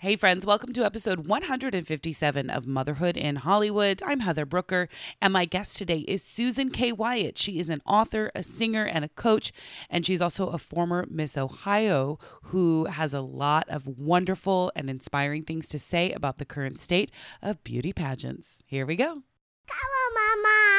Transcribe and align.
Hey, 0.00 0.14
friends, 0.14 0.46
welcome 0.46 0.72
to 0.74 0.84
episode 0.84 1.26
157 1.26 2.50
of 2.50 2.68
Motherhood 2.68 3.16
in 3.16 3.34
Hollywood. 3.34 4.00
I'm 4.06 4.20
Heather 4.20 4.46
Brooker, 4.46 4.88
and 5.20 5.32
my 5.32 5.44
guest 5.44 5.76
today 5.76 6.04
is 6.06 6.22
Susan 6.22 6.70
Kay 6.70 6.92
Wyatt. 6.92 7.36
She 7.36 7.58
is 7.58 7.68
an 7.68 7.82
author, 7.84 8.30
a 8.32 8.44
singer, 8.44 8.84
and 8.84 9.04
a 9.04 9.08
coach, 9.08 9.50
and 9.90 10.06
she's 10.06 10.20
also 10.20 10.50
a 10.50 10.58
former 10.58 11.04
Miss 11.10 11.36
Ohio 11.36 12.20
who 12.44 12.84
has 12.84 13.12
a 13.12 13.20
lot 13.20 13.68
of 13.68 13.88
wonderful 13.88 14.70
and 14.76 14.88
inspiring 14.88 15.42
things 15.42 15.68
to 15.70 15.80
say 15.80 16.12
about 16.12 16.36
the 16.36 16.44
current 16.44 16.80
state 16.80 17.10
of 17.42 17.64
beauty 17.64 17.92
pageants. 17.92 18.62
Here 18.66 18.86
we 18.86 18.94
go. 18.94 19.10
On, 19.10 20.14
Mama. 20.14 20.77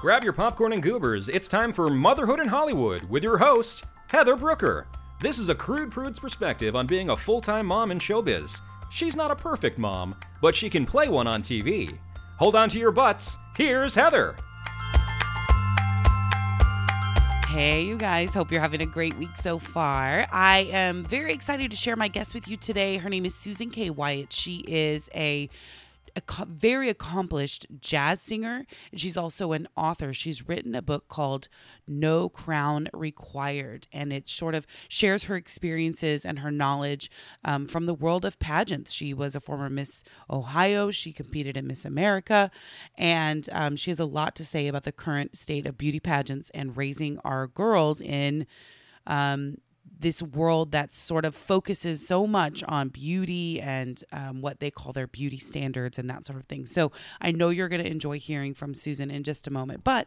Grab 0.00 0.24
your 0.24 0.32
popcorn 0.32 0.72
and 0.72 0.82
goobers. 0.82 1.28
It's 1.28 1.46
time 1.46 1.74
for 1.74 1.90
Motherhood 1.90 2.40
in 2.40 2.48
Hollywood 2.48 3.04
with 3.10 3.22
your 3.22 3.36
host, 3.36 3.84
Heather 4.08 4.34
Brooker. 4.34 4.86
This 5.20 5.38
is 5.38 5.50
a 5.50 5.54
crude 5.54 5.90
prude's 5.90 6.18
perspective 6.18 6.74
on 6.74 6.86
being 6.86 7.10
a 7.10 7.16
full 7.16 7.42
time 7.42 7.66
mom 7.66 7.90
in 7.90 7.98
showbiz. 7.98 8.62
She's 8.90 9.14
not 9.14 9.30
a 9.30 9.36
perfect 9.36 9.76
mom, 9.76 10.16
but 10.40 10.56
she 10.56 10.70
can 10.70 10.86
play 10.86 11.08
one 11.08 11.26
on 11.26 11.42
TV. 11.42 11.98
Hold 12.38 12.56
on 12.56 12.70
to 12.70 12.78
your 12.78 12.92
butts. 12.92 13.36
Here's 13.58 13.94
Heather. 13.94 14.36
Hey, 17.48 17.82
you 17.82 17.98
guys. 17.98 18.32
Hope 18.32 18.50
you're 18.50 18.62
having 18.62 18.80
a 18.80 18.86
great 18.86 19.14
week 19.18 19.36
so 19.36 19.58
far. 19.58 20.24
I 20.32 20.60
am 20.72 21.04
very 21.04 21.34
excited 21.34 21.70
to 21.72 21.76
share 21.76 21.96
my 21.96 22.08
guest 22.08 22.32
with 22.32 22.48
you 22.48 22.56
today. 22.56 22.96
Her 22.96 23.10
name 23.10 23.26
is 23.26 23.34
Susan 23.34 23.68
Kay 23.68 23.90
Wyatt. 23.90 24.32
She 24.32 24.64
is 24.66 25.10
a 25.14 25.50
a 26.16 26.46
very 26.46 26.88
accomplished 26.88 27.66
jazz 27.80 28.20
singer. 28.20 28.66
She's 28.94 29.16
also 29.16 29.52
an 29.52 29.68
author. 29.76 30.12
She's 30.12 30.48
written 30.48 30.74
a 30.74 30.82
book 30.82 31.08
called 31.08 31.48
no 31.86 32.28
crown 32.28 32.88
required 32.92 33.88
and 33.92 34.12
it 34.12 34.28
sort 34.28 34.54
of 34.54 34.66
shares 34.88 35.24
her 35.24 35.36
experiences 35.36 36.24
and 36.24 36.38
her 36.40 36.50
knowledge 36.50 37.10
um, 37.44 37.66
from 37.66 37.86
the 37.86 37.94
world 37.94 38.24
of 38.24 38.38
pageants. 38.38 38.92
She 38.92 39.12
was 39.12 39.34
a 39.34 39.40
former 39.40 39.68
miss 39.68 40.04
ohio. 40.28 40.90
She 40.90 41.12
competed 41.12 41.56
in 41.56 41.66
miss 41.66 41.84
america 41.84 42.50
and 42.96 43.48
um, 43.52 43.76
she 43.76 43.90
has 43.90 44.00
a 44.00 44.04
lot 44.04 44.34
to 44.36 44.44
say 44.44 44.68
about 44.68 44.84
the 44.84 44.92
current 44.92 45.36
state 45.36 45.66
of 45.66 45.76
beauty 45.76 46.00
pageants 46.00 46.50
and 46.50 46.76
raising 46.76 47.18
our 47.20 47.46
girls 47.46 48.00
in 48.00 48.46
um, 49.06 49.56
this 50.00 50.22
world 50.22 50.72
that 50.72 50.94
sort 50.94 51.24
of 51.24 51.34
focuses 51.34 52.06
so 52.06 52.26
much 52.26 52.62
on 52.64 52.88
beauty 52.88 53.60
and 53.60 54.02
um, 54.12 54.40
what 54.40 54.60
they 54.60 54.70
call 54.70 54.92
their 54.92 55.06
beauty 55.06 55.38
standards 55.38 55.98
and 55.98 56.08
that 56.10 56.26
sort 56.26 56.40
of 56.40 56.46
thing. 56.46 56.66
So 56.66 56.92
I 57.20 57.30
know 57.30 57.50
you're 57.50 57.68
going 57.68 57.82
to 57.82 57.90
enjoy 57.90 58.18
hearing 58.18 58.54
from 58.54 58.74
Susan 58.74 59.10
in 59.10 59.22
just 59.22 59.46
a 59.46 59.50
moment, 59.50 59.84
but. 59.84 60.06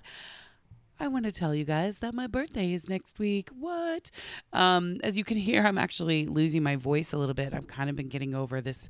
I 0.99 1.07
want 1.07 1.25
to 1.25 1.31
tell 1.31 1.55
you 1.55 1.65
guys 1.65 1.97
that 1.99 2.13
my 2.13 2.27
birthday 2.27 2.71
is 2.71 2.87
next 2.87 3.17
week. 3.17 3.49
What? 3.59 4.11
Um, 4.53 4.99
as 5.03 5.17
you 5.17 5.23
can 5.23 5.37
hear, 5.37 5.65
I'm 5.65 5.79
actually 5.79 6.27
losing 6.27 6.61
my 6.61 6.75
voice 6.75 7.13
a 7.13 7.17
little 7.17 7.33
bit. 7.33 7.51
I've 7.51 7.67
kind 7.67 7.89
of 7.89 7.95
been 7.95 8.09
getting 8.09 8.35
over 8.35 8.61
this 8.61 8.87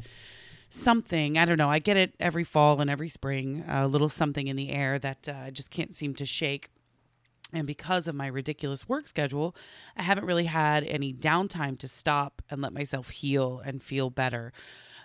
something. 0.70 1.38
I 1.38 1.46
don't 1.46 1.58
know. 1.58 1.70
I 1.70 1.80
get 1.80 1.98
it 1.98 2.14
every 2.20 2.44
fall 2.44 2.82
and 2.82 2.90
every 2.90 3.10
spring, 3.10 3.64
a 3.68 3.88
little 3.88 4.10
something 4.10 4.48
in 4.48 4.58
the 4.58 4.72
air 4.72 5.00
that 5.00 5.30
uh, 5.30 5.46
I 5.46 5.52
just 5.52 5.70
can't 5.70 5.96
seem 5.96 6.14
to 6.16 6.26
shake. 6.26 6.70
And 7.54 7.68
because 7.68 8.08
of 8.08 8.16
my 8.16 8.28
ridiculous 8.28 8.90
work 8.90 9.08
schedule, 9.08 9.56
I 9.96 10.04
haven't 10.04 10.26
really 10.26 10.46
had 10.46 10.84
any 10.86 11.14
downtime 11.14 11.78
to 11.80 11.88
stop 11.88 12.42
and 12.50 12.62
let 12.62 12.74
myself 12.74 13.10
heal 13.10 13.62
and 13.64 13.82
feel 13.82 14.10
better. 14.10 14.52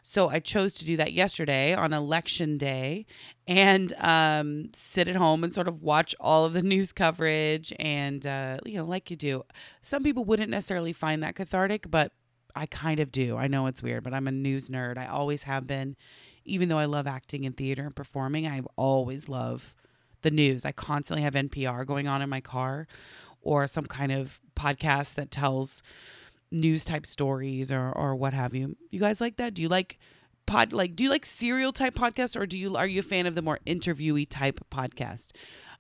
So 0.03 0.31
I 0.31 0.39
chose 0.39 0.73
to 0.75 0.85
do 0.87 0.97
that 0.97 1.13
yesterday 1.13 1.75
on 1.75 1.93
election 1.93 2.57
day 2.57 3.05
and 3.47 3.93
um, 3.99 4.71
sit 4.73 5.09
at 5.09 5.17
home 5.17 5.45
and 5.45 5.53
sort 5.53 5.69
of 5.69 5.83
watch 5.83 6.15
all 6.19 6.45
of 6.45 6.55
the 6.55 6.63
news 6.75 6.93
coverage 6.93 7.73
and, 7.79 8.27
uh, 8.27 8.59
you 8.65 8.79
know, 8.79 8.85
like 8.85 9.11
you 9.11 9.17
do. 9.17 9.43
Some 9.83 10.03
people 10.03 10.25
wouldn't 10.25 10.51
necessarily 10.51 10.93
find 10.93 11.23
that 11.23 11.35
cathartic, 11.35 11.91
but 11.91 12.13
I 12.55 12.67
kind 12.67 13.01
of 13.01 13.13
do. 13.13 13.37
I 13.37 13.47
know 13.47 13.67
it's 13.67 13.83
weird, 13.83 14.05
but 14.05 14.15
I'm 14.15 14.27
a 14.27 14.33
news 14.33 14.69
nerd. 14.69 14.99
I 14.99 15.07
always 15.07 15.43
have 15.45 15.67
been. 15.67 15.97
Even 16.45 16.71
though 16.71 16.79
I 16.79 16.87
love 16.87 17.07
acting 17.07 17.45
and 17.45 17.55
theater 17.55 17.85
and 17.85 17.95
performing, 17.95 18.47
I 18.47 18.63
always 18.77 19.29
love 19.29 19.75
the 20.23 20.31
news. 20.31 20.65
I 20.65 20.73
constantly 20.73 21.23
have 21.23 21.35
NPR 21.35 21.87
going 21.87 22.09
on 22.09 22.23
in 22.23 22.29
my 22.29 22.41
car 22.41 22.87
or 23.41 23.67
some 23.67 23.87
kind 23.87 24.13
of 24.13 24.41
podcast 24.57 25.15
that 25.15 25.31
tells 25.31 25.83
news 26.51 26.85
type 26.85 27.07
stories 27.07 27.71
or 27.71 27.93
or 27.93 28.15
what 28.17 28.35
have 28.35 28.55
you. 28.55 28.77
You 28.91 29.01
guys 29.01 29.21
like 29.21 29.37
that? 29.37 29.55
Do 29.55 29.63
you 29.63 29.69
like 29.69 29.99
pod 30.47 30.73
like 30.73 30.97
do 30.97 31.05
you 31.05 31.11
like 31.11 31.27
serial 31.27 31.73
type 31.73 31.95
podcasts 31.95 32.39
or 32.39 32.47
do 32.47 32.57
you 32.59 32.77
are 32.77 32.87
you 32.87 33.01
a 33.01 33.03
fan 33.03 33.27
of 33.27 33.35
the 33.35 33.43
more 33.43 33.61
interviewee 33.67 34.29
type 34.29 34.61
podcast? 34.71 35.29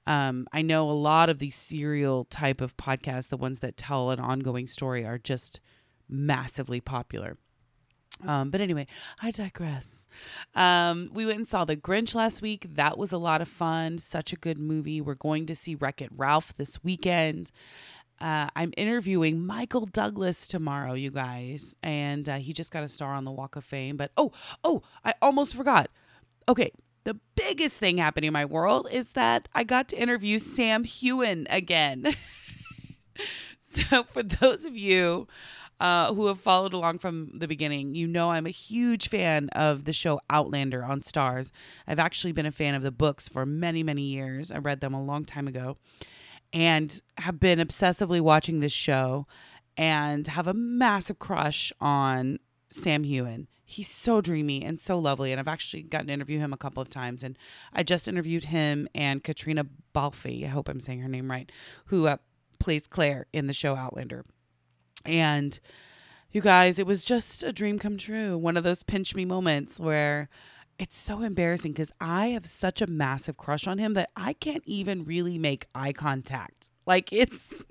Um, 0.06 0.46
I 0.52 0.62
know 0.62 0.90
a 0.90 0.92
lot 0.92 1.28
of 1.28 1.38
these 1.38 1.54
serial 1.54 2.24
type 2.24 2.62
of 2.62 2.76
podcasts, 2.78 3.28
the 3.28 3.36
ones 3.36 3.58
that 3.58 3.76
tell 3.76 4.10
an 4.10 4.18
ongoing 4.18 4.66
story, 4.66 5.04
are 5.04 5.18
just 5.18 5.60
massively 6.08 6.80
popular. 6.80 7.36
Um, 8.26 8.50
but 8.50 8.60
anyway, 8.60 8.86
I 9.22 9.30
digress. 9.30 10.06
Um, 10.54 11.10
we 11.12 11.24
went 11.24 11.38
and 11.38 11.48
saw 11.48 11.64
The 11.64 11.76
Grinch 11.76 12.14
last 12.14 12.42
week. 12.42 12.66
That 12.74 12.98
was 12.98 13.12
a 13.12 13.18
lot 13.18 13.40
of 13.40 13.48
fun. 13.48 13.98
Such 13.98 14.32
a 14.32 14.36
good 14.36 14.58
movie. 14.58 15.00
We're 15.00 15.14
going 15.14 15.46
to 15.46 15.54
see 15.54 15.74
Wreck 15.74 16.02
It 16.02 16.10
Ralph 16.14 16.54
this 16.54 16.82
weekend. 16.82 17.50
Uh, 18.20 18.48
I'm 18.56 18.72
interviewing 18.76 19.46
Michael 19.46 19.86
Douglas 19.86 20.48
tomorrow, 20.48 20.94
you 20.94 21.10
guys, 21.10 21.76
and 21.84 22.28
uh, 22.28 22.38
he 22.38 22.52
just 22.52 22.72
got 22.72 22.82
a 22.82 22.88
star 22.88 23.14
on 23.14 23.24
the 23.24 23.30
Walk 23.30 23.54
of 23.54 23.64
Fame. 23.64 23.96
But 23.96 24.10
oh, 24.16 24.32
oh, 24.64 24.82
I 25.04 25.14
almost 25.22 25.54
forgot. 25.54 25.88
Okay, 26.48 26.72
the 27.04 27.18
biggest 27.36 27.78
thing 27.78 27.98
happening 27.98 28.28
in 28.28 28.32
my 28.32 28.44
world 28.44 28.88
is 28.90 29.10
that 29.10 29.48
I 29.54 29.62
got 29.62 29.88
to 29.88 29.96
interview 29.96 30.38
Sam 30.38 30.84
Heughan 30.84 31.46
again. 31.48 32.16
so, 33.68 34.02
for 34.02 34.24
those 34.24 34.64
of 34.64 34.76
you 34.76 35.28
uh, 35.80 36.12
who 36.12 36.26
have 36.26 36.40
followed 36.40 36.72
along 36.72 36.98
from 36.98 37.30
the 37.34 37.48
beginning, 37.48 37.94
you 37.94 38.06
know 38.06 38.30
I'm 38.30 38.46
a 38.46 38.50
huge 38.50 39.08
fan 39.08 39.48
of 39.50 39.84
the 39.84 39.92
show 39.92 40.20
Outlander 40.28 40.84
on 40.84 41.02
Starz. 41.02 41.50
I've 41.86 41.98
actually 41.98 42.32
been 42.32 42.46
a 42.46 42.52
fan 42.52 42.74
of 42.74 42.82
the 42.82 42.90
books 42.90 43.28
for 43.28 43.46
many, 43.46 43.82
many 43.82 44.02
years. 44.02 44.50
I 44.50 44.58
read 44.58 44.80
them 44.80 44.94
a 44.94 45.02
long 45.02 45.24
time 45.24 45.46
ago 45.46 45.76
and 46.52 47.00
have 47.18 47.38
been 47.38 47.58
obsessively 47.58 48.20
watching 48.20 48.60
this 48.60 48.72
show 48.72 49.26
and 49.76 50.26
have 50.26 50.46
a 50.46 50.54
massive 50.54 51.18
crush 51.18 51.72
on 51.80 52.38
Sam 52.70 53.04
Heughan. 53.04 53.46
He's 53.64 53.88
so 53.88 54.20
dreamy 54.20 54.64
and 54.64 54.80
so 54.80 54.98
lovely. 54.98 55.30
And 55.30 55.38
I've 55.38 55.48
actually 55.48 55.82
gotten 55.82 56.08
to 56.08 56.12
interview 56.12 56.38
him 56.38 56.52
a 56.52 56.58
couple 56.58 56.82
of 56.82 56.88
times. 56.88 57.22
And 57.22 57.38
I 57.72 57.82
just 57.82 58.08
interviewed 58.08 58.44
him 58.44 58.88
and 58.94 59.22
Caitriona 59.22 59.66
Balfe, 59.94 60.44
I 60.44 60.48
hope 60.48 60.68
I'm 60.68 60.80
saying 60.80 61.00
her 61.00 61.08
name 61.08 61.30
right, 61.30 61.50
who 61.86 62.06
uh, 62.06 62.16
plays 62.58 62.86
Claire 62.88 63.26
in 63.32 63.46
the 63.46 63.54
show 63.54 63.76
Outlander. 63.76 64.24
And 65.08 65.58
you 66.30 66.42
guys, 66.42 66.78
it 66.78 66.86
was 66.86 67.04
just 67.04 67.42
a 67.42 67.52
dream 67.52 67.78
come 67.78 67.96
true. 67.96 68.36
One 68.36 68.56
of 68.56 68.62
those 68.62 68.82
pinch 68.82 69.14
me 69.14 69.24
moments 69.24 69.80
where 69.80 70.28
it's 70.78 70.96
so 70.96 71.22
embarrassing 71.22 71.72
because 71.72 71.90
I 72.00 72.28
have 72.28 72.46
such 72.46 72.82
a 72.82 72.86
massive 72.86 73.38
crush 73.38 73.66
on 73.66 73.78
him 73.78 73.94
that 73.94 74.10
I 74.14 74.34
can't 74.34 74.62
even 74.66 75.04
really 75.04 75.38
make 75.38 75.66
eye 75.74 75.94
contact. 75.94 76.70
Like 76.86 77.12
it's 77.12 77.64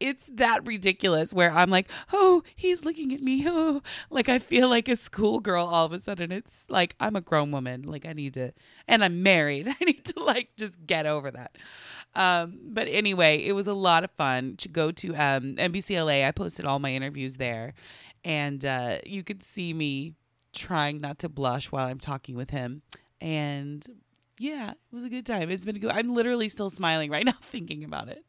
it's 0.00 0.28
that 0.32 0.66
ridiculous 0.66 1.32
where 1.32 1.50
I'm 1.50 1.70
like, 1.70 1.88
oh, 2.12 2.42
he's 2.54 2.84
looking 2.84 3.12
at 3.14 3.22
me. 3.22 3.44
Oh, 3.46 3.82
like 4.10 4.28
I 4.28 4.38
feel 4.38 4.68
like 4.68 4.88
a 4.88 4.96
schoolgirl 4.96 5.66
all 5.66 5.86
of 5.86 5.92
a 5.92 5.98
sudden. 5.98 6.30
It's 6.30 6.66
like 6.68 6.94
I'm 7.00 7.16
a 7.16 7.20
grown 7.20 7.50
woman. 7.50 7.82
Like 7.82 8.04
I 8.04 8.12
need 8.12 8.34
to, 8.34 8.52
and 8.86 9.02
I'm 9.02 9.22
married. 9.22 9.68
I 9.80 9.84
need 9.84 10.04
to 10.06 10.22
like 10.22 10.50
just 10.56 10.86
get 10.86 11.06
over 11.06 11.30
that. 11.30 11.56
Um, 12.14 12.58
but 12.64 12.88
anyway, 12.88 13.38
it 13.44 13.52
was 13.52 13.66
a 13.66 13.74
lot 13.74 14.04
of 14.04 14.10
fun 14.12 14.56
to 14.58 14.68
go 14.68 14.92
to 14.92 15.14
um, 15.14 15.56
NBCLA. 15.56 16.24
I 16.26 16.30
posted 16.30 16.64
all 16.64 16.78
my 16.78 16.92
interviews 16.92 17.36
there, 17.36 17.74
and 18.24 18.64
uh, 18.64 18.98
you 19.04 19.24
could 19.24 19.42
see 19.42 19.72
me 19.72 20.14
trying 20.52 21.00
not 21.00 21.18
to 21.20 21.28
blush 21.28 21.72
while 21.72 21.86
I'm 21.86 21.98
talking 22.00 22.36
with 22.36 22.50
him. 22.50 22.82
And 23.20 23.84
yeah, 24.38 24.70
it 24.70 24.94
was 24.94 25.04
a 25.04 25.08
good 25.08 25.26
time. 25.26 25.50
It's 25.50 25.64
been 25.64 25.78
good. 25.78 25.90
I'm 25.90 26.14
literally 26.14 26.48
still 26.48 26.70
smiling 26.70 27.10
right 27.10 27.26
now 27.26 27.34
thinking 27.50 27.84
about 27.84 28.08
it. 28.08 28.24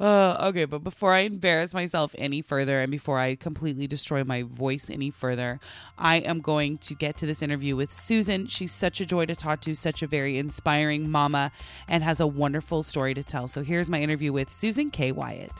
Uh, 0.00 0.48
okay, 0.48 0.64
but 0.64 0.82
before 0.82 1.14
I 1.14 1.20
embarrass 1.20 1.72
myself 1.72 2.14
any 2.18 2.42
further 2.42 2.80
and 2.80 2.90
before 2.90 3.18
I 3.18 3.36
completely 3.36 3.86
destroy 3.86 4.24
my 4.24 4.42
voice 4.42 4.90
any 4.90 5.10
further, 5.10 5.60
I 5.96 6.16
am 6.16 6.40
going 6.40 6.78
to 6.78 6.94
get 6.94 7.16
to 7.18 7.26
this 7.26 7.42
interview 7.42 7.76
with 7.76 7.92
Susan. 7.92 8.46
She's 8.46 8.72
such 8.72 9.00
a 9.00 9.06
joy 9.06 9.26
to 9.26 9.36
talk 9.36 9.60
to, 9.62 9.74
such 9.74 10.02
a 10.02 10.06
very 10.06 10.38
inspiring 10.38 11.10
mama, 11.10 11.52
and 11.88 12.02
has 12.02 12.20
a 12.20 12.26
wonderful 12.26 12.82
story 12.82 13.14
to 13.14 13.22
tell. 13.22 13.48
So 13.48 13.62
here's 13.62 13.88
my 13.88 14.00
interview 14.00 14.32
with 14.32 14.50
Susan 14.50 14.90
Kay 14.90 15.12
Wyatt. 15.12 15.52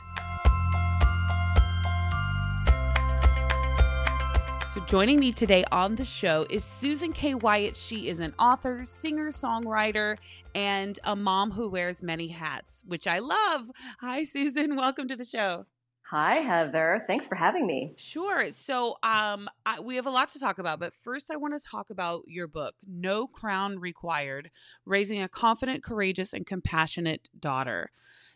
Joining 4.93 5.19
me 5.19 5.31
today 5.31 5.65
on 5.71 5.95
the 5.95 6.05
show 6.05 6.45
is 6.51 6.63
Susan 6.63 7.13
Kay 7.13 7.33
Wyatt. 7.33 7.75
She 7.75 8.09
is 8.09 8.19
an 8.19 8.31
author, 8.37 8.85
singer, 8.85 9.29
songwriter, 9.29 10.19
and 10.53 10.99
a 11.03 11.15
mom 11.15 11.49
who 11.49 11.67
wears 11.67 12.03
many 12.03 12.27
hats, 12.27 12.83
which 12.85 13.07
I 13.07 13.17
love. 13.17 13.71
Hi, 14.01 14.23
Susan. 14.23 14.75
Welcome 14.75 15.07
to 15.07 15.15
the 15.15 15.23
show. 15.25 15.65
Hi, 16.11 16.35
Heather. 16.35 17.05
Thanks 17.07 17.25
for 17.25 17.33
having 17.33 17.65
me. 17.65 17.95
Sure. 17.97 18.51
So, 18.51 18.97
um, 19.01 19.49
I, 19.65 19.79
we 19.79 19.95
have 19.95 20.05
a 20.05 20.11
lot 20.11 20.29
to 20.29 20.39
talk 20.39 20.59
about, 20.59 20.79
but 20.79 20.93
first, 21.01 21.31
I 21.31 21.37
want 21.37 21.59
to 21.59 21.67
talk 21.67 21.89
about 21.89 22.25
your 22.27 22.47
book, 22.47 22.75
No 22.87 23.25
Crown 23.25 23.79
Required 23.79 24.51
Raising 24.85 25.23
a 25.23 25.27
Confident, 25.27 25.81
Courageous, 25.83 26.33
and 26.33 26.45
Compassionate 26.45 27.29
Daughter. 27.39 27.89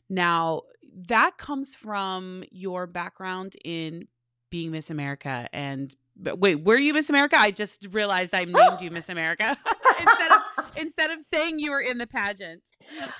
Now, 0.09 0.63
that 1.07 1.37
comes 1.37 1.75
from 1.75 2.45
your 2.49 2.87
background 2.87 3.55
in 3.63 4.07
being 4.49 4.71
Miss 4.71 4.89
America 4.89 5.47
and 5.53 5.95
but 6.19 6.39
wait, 6.39 6.63
were 6.63 6.77
you 6.77 6.93
Miss 6.93 7.09
America? 7.09 7.35
I 7.37 7.51
just 7.51 7.87
realized 7.91 8.33
I 8.33 8.45
named 8.45 8.81
you 8.81 8.91
Miss 8.91 9.09
America 9.09 9.55
instead 9.99 10.31
of 10.31 10.41
instead 10.75 11.11
of 11.11 11.21
saying 11.21 11.59
you 11.59 11.71
were 11.71 11.81
in 11.81 11.97
the 11.97 12.07
pageant. 12.07 12.63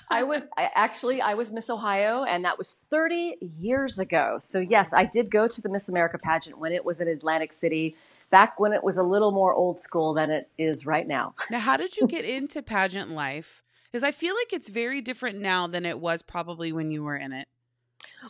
I 0.10 0.24
was 0.24 0.44
I, 0.58 0.70
actually 0.76 1.22
I 1.22 1.34
was 1.34 1.52
Miss 1.52 1.70
Ohio, 1.70 2.24
and 2.24 2.44
that 2.46 2.58
was 2.58 2.76
30 2.90 3.38
years 3.60 4.00
ago. 4.00 4.38
So 4.42 4.60
yes, 4.60 4.94
I 4.94 5.06
did 5.06 5.30
go 5.30 5.48
to 5.48 5.62
the 5.62 5.70
Miss 5.70 5.88
America 5.88 6.18
pageant 6.18 6.58
when 6.58 6.72
it 6.72 6.84
was 6.84 7.00
in 7.00 7.08
Atlantic 7.08 7.54
City, 7.54 7.96
back 8.30 8.60
when 8.60 8.74
it 8.74 8.84
was 8.84 8.98
a 8.98 9.04
little 9.04 9.32
more 9.32 9.54
old 9.54 9.80
school 9.80 10.14
than 10.14 10.32
it 10.32 10.50
is 10.58 10.86
right 10.86 11.08
now. 11.08 11.36
Now, 11.50 11.60
how 11.60 11.78
did 11.78 11.98
you 11.98 12.08
get 12.08 12.26
into 12.26 12.62
pageant 12.62 13.12
life? 13.12 13.64
Because 13.92 14.04
I 14.04 14.12
feel 14.12 14.36
like 14.36 14.52
it's 14.52 14.70
very 14.70 15.02
different 15.02 15.40
now 15.40 15.66
than 15.66 15.86
it 15.86 16.00
was 16.00 16.22
probably 16.22 16.72
when 16.74 16.92
you 16.92 17.04
were 17.04 17.16
in 17.16 17.32
it. 17.32 17.48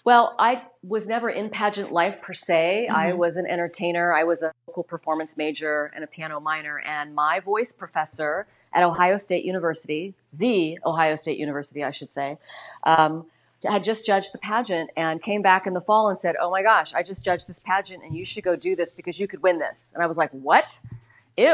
Well, 0.04 0.36
I 0.40 0.64
was 0.84 1.08
never 1.08 1.30
in 1.30 1.50
pageant 1.50 1.92
life 1.92 2.22
per 2.22 2.34
se. 2.34 2.88
I 2.88 3.12
Mhm. 3.12 3.18
was 3.18 3.36
an 3.38 3.46
entertainer. 3.46 4.14
I 4.14 4.24
was 4.24 4.42
a 4.42 4.54
vocal 4.66 4.84
performance 4.84 5.36
major 5.38 5.92
and 5.96 6.04
a 6.04 6.08
piano 6.08 6.40
minor. 6.40 6.80
And 6.80 7.16
my 7.16 7.40
voice 7.40 7.72
professor 7.72 8.48
at 8.74 8.84
Ohio 8.84 9.18
State 9.18 9.44
University, 9.46 10.14
the 10.34 10.80
Ohio 10.86 11.16
State 11.16 11.38
University, 11.40 11.84
I 11.84 11.90
should 11.90 12.12
say, 12.12 12.38
um, 12.84 13.26
had 13.66 13.84
just 13.84 14.06
judged 14.06 14.34
the 14.34 14.38
pageant 14.38 14.92
and 14.96 15.22
came 15.22 15.42
back 15.42 15.66
in 15.66 15.74
the 15.74 15.82
fall 15.82 16.10
and 16.10 16.18
said, 16.18 16.36
Oh 16.40 16.52
my 16.52 16.62
gosh, 16.62 16.94
I 16.94 17.02
just 17.02 17.24
judged 17.24 17.48
this 17.48 17.60
pageant 17.60 18.04
and 18.04 18.16
you 18.16 18.24
should 18.24 18.44
go 18.44 18.56
do 18.56 18.76
this 18.76 18.92
because 18.92 19.20
you 19.20 19.28
could 19.28 19.42
win 19.42 19.58
this. 19.58 19.92
And 19.96 20.04
I 20.04 20.06
was 20.06 20.16
like, 20.16 20.30
What? 20.32 20.80
Ew. 21.38 21.46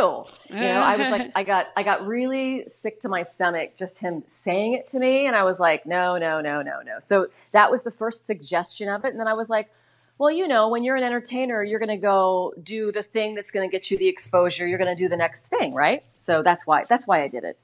You 0.50 0.56
know, 0.56 0.82
I 0.82 0.96
was 0.96 1.12
like, 1.12 1.32
I 1.36 1.44
got, 1.44 1.68
I 1.76 1.84
got 1.84 2.08
really 2.08 2.64
sick 2.68 3.02
to 3.02 3.10
my 3.10 3.24
stomach 3.24 3.74
just 3.78 3.98
him 3.98 4.24
saying 4.28 4.74
it 4.74 4.88
to 4.90 5.00
me, 5.00 5.28
and 5.28 5.36
I 5.36 5.44
was 5.44 5.60
like, 5.60 5.86
no, 5.86 6.18
no, 6.18 6.40
no, 6.40 6.62
no, 6.62 6.82
no. 6.86 7.00
So 7.02 7.28
that 7.52 7.70
was 7.70 7.84
the 7.84 7.92
first 7.92 8.26
suggestion 8.26 8.88
of 8.88 9.04
it, 9.04 9.10
and 9.10 9.20
then 9.20 9.28
I 9.28 9.34
was 9.34 9.50
like, 9.50 9.70
well, 10.18 10.32
you 10.32 10.48
know, 10.48 10.70
when 10.70 10.84
you're 10.84 10.96
an 10.96 11.04
entertainer, 11.04 11.64
you're 11.64 11.80
going 11.80 11.90
to 11.90 11.98
go 11.98 12.54
do 12.64 12.92
the 12.94 13.04
thing 13.04 13.36
that's 13.36 13.52
going 13.52 13.68
to 13.68 13.72
get 13.72 13.92
you 13.92 13.98
the 13.98 14.08
exposure. 14.08 14.66
You're 14.66 14.78
going 14.78 14.96
to 14.96 15.02
do 15.04 15.10
the 15.10 15.18
next 15.18 15.48
thing, 15.48 15.74
right? 15.74 16.04
So 16.20 16.44
that's 16.44 16.66
why, 16.66 16.86
that's 16.88 17.06
why 17.06 17.24
I 17.24 17.28
did 17.28 17.44
it. 17.44 17.60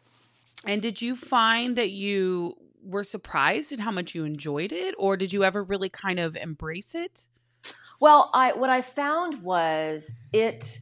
And 0.66 0.82
did 0.82 1.02
you 1.02 1.16
find 1.16 1.76
that 1.78 1.92
you 1.92 2.58
were 2.84 3.04
surprised 3.04 3.72
at 3.72 3.80
how 3.80 3.92
much 3.92 4.14
you 4.14 4.26
enjoyed 4.26 4.74
it, 4.74 4.94
or 4.98 5.16
did 5.16 5.32
you 5.32 5.46
ever 5.46 5.64
really 5.64 5.90
kind 5.90 6.20
of 6.20 6.36
embrace 6.36 6.96
it? 6.96 7.28
Well, 8.02 8.30
I 8.34 8.54
what 8.54 8.70
I 8.70 8.82
found 8.82 9.44
was 9.44 10.12
it 10.34 10.80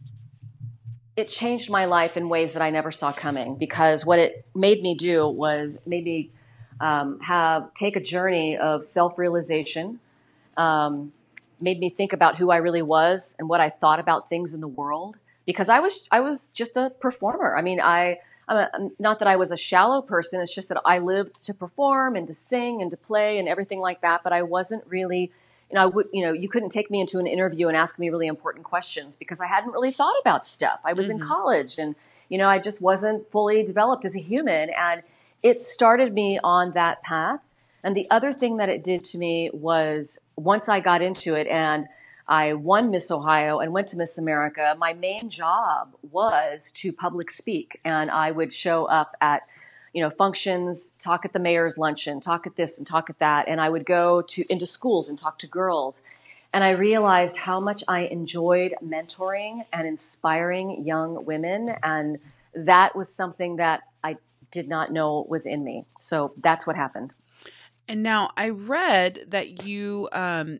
it 1.17 1.27
changed 1.27 1.69
my 1.69 1.85
life 1.85 2.15
in 2.15 2.29
ways 2.29 2.53
that 2.53 2.61
I 2.61 2.69
never 2.69 2.91
saw 2.91 3.11
coming 3.11 3.55
because 3.55 4.05
what 4.05 4.19
it 4.19 4.45
made 4.53 4.83
me 4.83 4.93
do 4.93 5.27
was 5.27 5.79
made 5.85 6.05
me 6.05 6.29
um, 6.79 7.19
have 7.21 7.73
take 7.73 7.95
a 7.95 7.99
journey 7.99 8.55
of 8.55 8.85
self 8.85 9.17
realization, 9.17 9.99
um, 10.55 11.11
made 11.59 11.79
me 11.79 11.89
think 11.89 12.13
about 12.13 12.37
who 12.37 12.51
I 12.51 12.57
really 12.57 12.83
was 12.83 13.33
and 13.39 13.49
what 13.49 13.59
I 13.59 13.71
thought 13.71 13.99
about 13.99 14.29
things 14.29 14.53
in 14.53 14.61
the 14.61 14.67
world 14.67 15.17
because 15.47 15.69
I 15.69 15.79
was 15.79 16.07
I 16.11 16.19
was 16.19 16.49
just 16.53 16.77
a 16.77 16.91
performer. 17.01 17.57
I 17.57 17.63
mean, 17.63 17.81
I 17.81 18.19
I'm 18.47 18.57
a, 18.57 18.69
not 18.99 19.17
that 19.17 19.27
I 19.27 19.37
was 19.37 19.49
a 19.49 19.57
shallow 19.57 20.03
person. 20.03 20.39
It's 20.39 20.53
just 20.53 20.69
that 20.69 20.79
I 20.85 20.99
lived 20.99 21.43
to 21.47 21.53
perform 21.53 22.15
and 22.15 22.27
to 22.27 22.35
sing 22.35 22.79
and 22.79 22.91
to 22.91 22.97
play 22.97 23.39
and 23.39 23.47
everything 23.47 23.79
like 23.79 24.01
that. 24.01 24.21
But 24.23 24.33
I 24.33 24.43
wasn't 24.43 24.83
really 24.85 25.31
you 25.69 25.75
know, 25.75 25.83
I 25.83 25.85
would, 25.85 26.07
you 26.13 26.23
know, 26.25 26.31
you 26.31 26.47
couldn't 26.47 26.69
take 26.69 26.89
me 26.89 27.01
into 27.01 27.19
an 27.19 27.27
interview 27.27 27.67
and 27.67 27.75
ask 27.75 27.99
me 27.99 28.09
really 28.09 28.27
important 28.27 28.65
questions 28.65 29.15
because 29.15 29.39
I 29.41 29.47
hadn't 29.47 29.71
really 29.71 29.91
thought 29.91 30.15
about 30.21 30.47
stuff. 30.47 30.79
I 30.83 30.93
was 30.93 31.09
in 31.09 31.19
Mhm. 31.19 31.27
college 31.27 31.77
and, 31.77 31.95
you 32.29 32.37
know, 32.37 32.47
I 32.47 32.59
just 32.59 32.81
wasn't 32.81 33.29
fully 33.31 33.63
developed 33.63 34.05
as 34.05 34.15
a 34.15 34.21
human. 34.21 34.69
And 34.69 35.03
it 35.43 35.61
started 35.61 36.13
me 36.13 36.39
on 36.43 36.71
that 36.71 37.01
path. 37.03 37.41
And 37.83 37.95
the 37.95 38.09
other 38.09 38.31
thing 38.31 38.57
that 38.57 38.69
it 38.69 38.83
did 38.83 39.03
to 39.05 39.17
me 39.17 39.49
was 39.53 40.19
once 40.35 40.69
I 40.69 40.79
got 40.79 41.01
into 41.01 41.35
it 41.35 41.47
and 41.47 41.87
I 42.27 42.53
won 42.53 42.89
Miss 42.91 43.11
Ohio 43.11 43.59
and 43.59 43.71
went 43.71 43.87
to 43.89 43.97
Miss 43.97 44.17
America, 44.17 44.75
my 44.77 44.93
main 44.93 45.29
job 45.29 45.95
was 46.11 46.71
to 46.75 46.91
public 46.91 47.29
speak. 47.31 47.79
And 47.85 48.09
I 48.11 48.31
would 48.31 48.53
show 48.53 48.85
up 48.85 49.15
at 49.21 49.43
you 49.97 50.03
know, 50.03 50.11
functions, 50.11 50.91
talk 50.99 51.25
at 51.25 51.33
the 51.33 51.39
mayor's 51.39 51.75
luncheon, 51.75 52.21
talk 52.21 52.45
at 52.45 52.55
this 52.55 52.77
and 52.77 52.85
talk 52.85 53.09
at 53.09 53.17
that. 53.17 53.47
And 53.47 53.59
I 53.59 53.67
would 53.67 53.83
go 53.83 54.21
to 54.21 54.45
into 54.47 54.67
schools 54.67 55.09
and 55.09 55.17
talk 55.17 55.39
to 55.39 55.47
girls. 55.47 55.99
And 56.53 56.63
I 56.63 56.69
realized 56.69 57.35
how 57.35 57.59
much 57.59 57.83
I 57.87 58.01
enjoyed 58.01 58.75
mentoring 58.85 59.65
and 59.73 59.87
inspiring 59.87 60.85
young 60.85 61.25
women. 61.25 61.73
And 61.81 62.19
that 62.53 62.95
was 62.95 63.11
something 63.11 63.55
that 63.55 63.85
I 64.03 64.17
did 64.51 64.67
not 64.69 64.91
know 64.91 65.25
was 65.27 65.47
in 65.47 65.63
me. 65.63 65.85
So 65.99 66.31
that's 66.43 66.67
what 66.67 66.75
happened. 66.75 67.11
And 67.87 68.03
now 68.03 68.29
I 68.37 68.49
read 68.49 69.25
that 69.29 69.65
you 69.65 70.09
um 70.11 70.59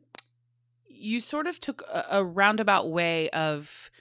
you 0.88 1.20
sort 1.20 1.46
of 1.46 1.60
took 1.60 1.84
a, 1.94 2.06
a 2.10 2.24
roundabout 2.24 2.90
way 2.90 3.30
of 3.30 3.92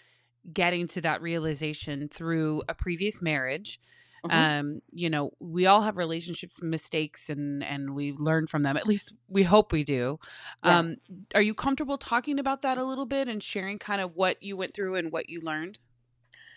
getting 0.51 0.89
to 0.89 1.03
that 1.03 1.21
realization 1.21 2.09
through 2.09 2.63
a 2.71 2.75
previous 2.75 3.21
marriage. 3.21 3.79
Mhm. 4.29 4.61
Um, 4.61 4.81
you 4.93 5.11
know, 5.11 5.31
we 5.41 5.67
all 5.67 5.83
have 5.83 5.97
relationships 5.97 6.63
mistakes 6.63 7.29
and 7.29 7.63
and 7.63 7.95
we 7.95 8.13
learn 8.13 8.47
from 8.47 8.63
them. 8.63 8.77
At 8.77 8.87
least 8.87 9.15
we 9.29 9.43
hope 9.45 9.73
we 9.73 9.85
do. 9.85 10.19
Yeah. 10.65 10.79
Um 10.79 10.97
are 11.35 11.43
you 11.43 11.55
comfortable 11.55 11.99
talking 11.99 12.39
about 12.39 12.63
that 12.63 12.79
a 12.79 12.85
little 12.85 13.07
bit 13.07 13.29
and 13.29 13.43
sharing 13.43 13.79
kind 13.79 14.01
of 14.01 14.15
what 14.15 14.43
you 14.43 14.57
went 14.57 14.75
through 14.75 14.95
and 14.97 15.13
what 15.13 15.29
you 15.29 15.41
learned? 15.41 15.79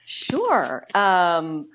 Sure. 0.05 0.85
Um, 0.95 1.69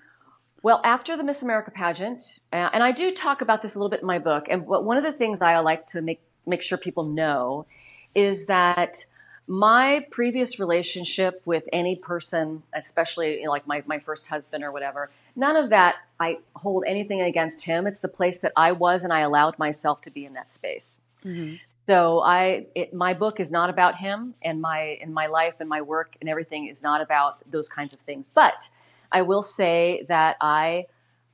well, 0.62 0.80
after 0.82 1.16
the 1.16 1.22
Miss 1.22 1.42
America 1.42 1.70
pageant, 1.70 2.40
uh, 2.52 2.70
and 2.72 2.82
I 2.82 2.90
do 2.90 3.12
talk 3.14 3.42
about 3.42 3.62
this 3.62 3.74
a 3.74 3.78
little 3.78 3.90
bit 3.90 4.00
in 4.00 4.06
my 4.06 4.18
book, 4.18 4.46
and 4.50 4.66
one 4.66 4.96
of 4.96 5.04
the 5.04 5.12
things 5.12 5.40
I 5.40 5.58
like 5.58 5.86
to 5.88 6.02
make 6.02 6.20
make 6.46 6.62
sure 6.62 6.76
people 6.76 7.04
know 7.04 7.66
is 8.14 8.46
that 8.46 9.04
my 9.46 10.06
previous 10.10 10.58
relationship 10.58 11.42
with 11.44 11.64
any 11.72 11.96
person, 11.96 12.62
especially 12.74 13.38
you 13.38 13.44
know, 13.44 13.50
like 13.50 13.66
my, 13.66 13.82
my 13.86 13.98
first 13.98 14.26
husband 14.26 14.64
or 14.64 14.72
whatever, 14.72 15.10
none 15.36 15.56
of 15.56 15.70
that 15.70 15.96
I 16.18 16.38
hold 16.56 16.84
anything 16.86 17.20
against 17.20 17.62
him. 17.62 17.86
It's 17.86 18.00
the 18.00 18.08
place 18.08 18.38
that 18.38 18.52
I 18.56 18.72
was, 18.72 19.04
and 19.04 19.12
I 19.12 19.20
allowed 19.20 19.58
myself 19.58 20.00
to 20.02 20.10
be 20.10 20.24
in 20.24 20.32
that 20.34 20.52
space. 20.54 21.00
Mm-hmm. 21.24 21.56
So 21.86 22.20
I, 22.20 22.66
it, 22.74 22.94
my 22.94 23.12
book 23.12 23.38
is 23.40 23.50
not 23.50 23.68
about 23.68 23.96
him, 23.96 24.34
and 24.42 24.60
my 24.60 24.98
in 25.00 25.12
my 25.12 25.26
life 25.26 25.54
and 25.60 25.68
my 25.68 25.82
work 25.82 26.16
and 26.20 26.30
everything 26.30 26.68
is 26.68 26.82
not 26.82 27.02
about 27.02 27.38
those 27.50 27.68
kinds 27.68 27.92
of 27.92 28.00
things. 28.00 28.24
But 28.34 28.70
I 29.12 29.22
will 29.22 29.42
say 29.42 30.06
that 30.08 30.36
I 30.40 30.86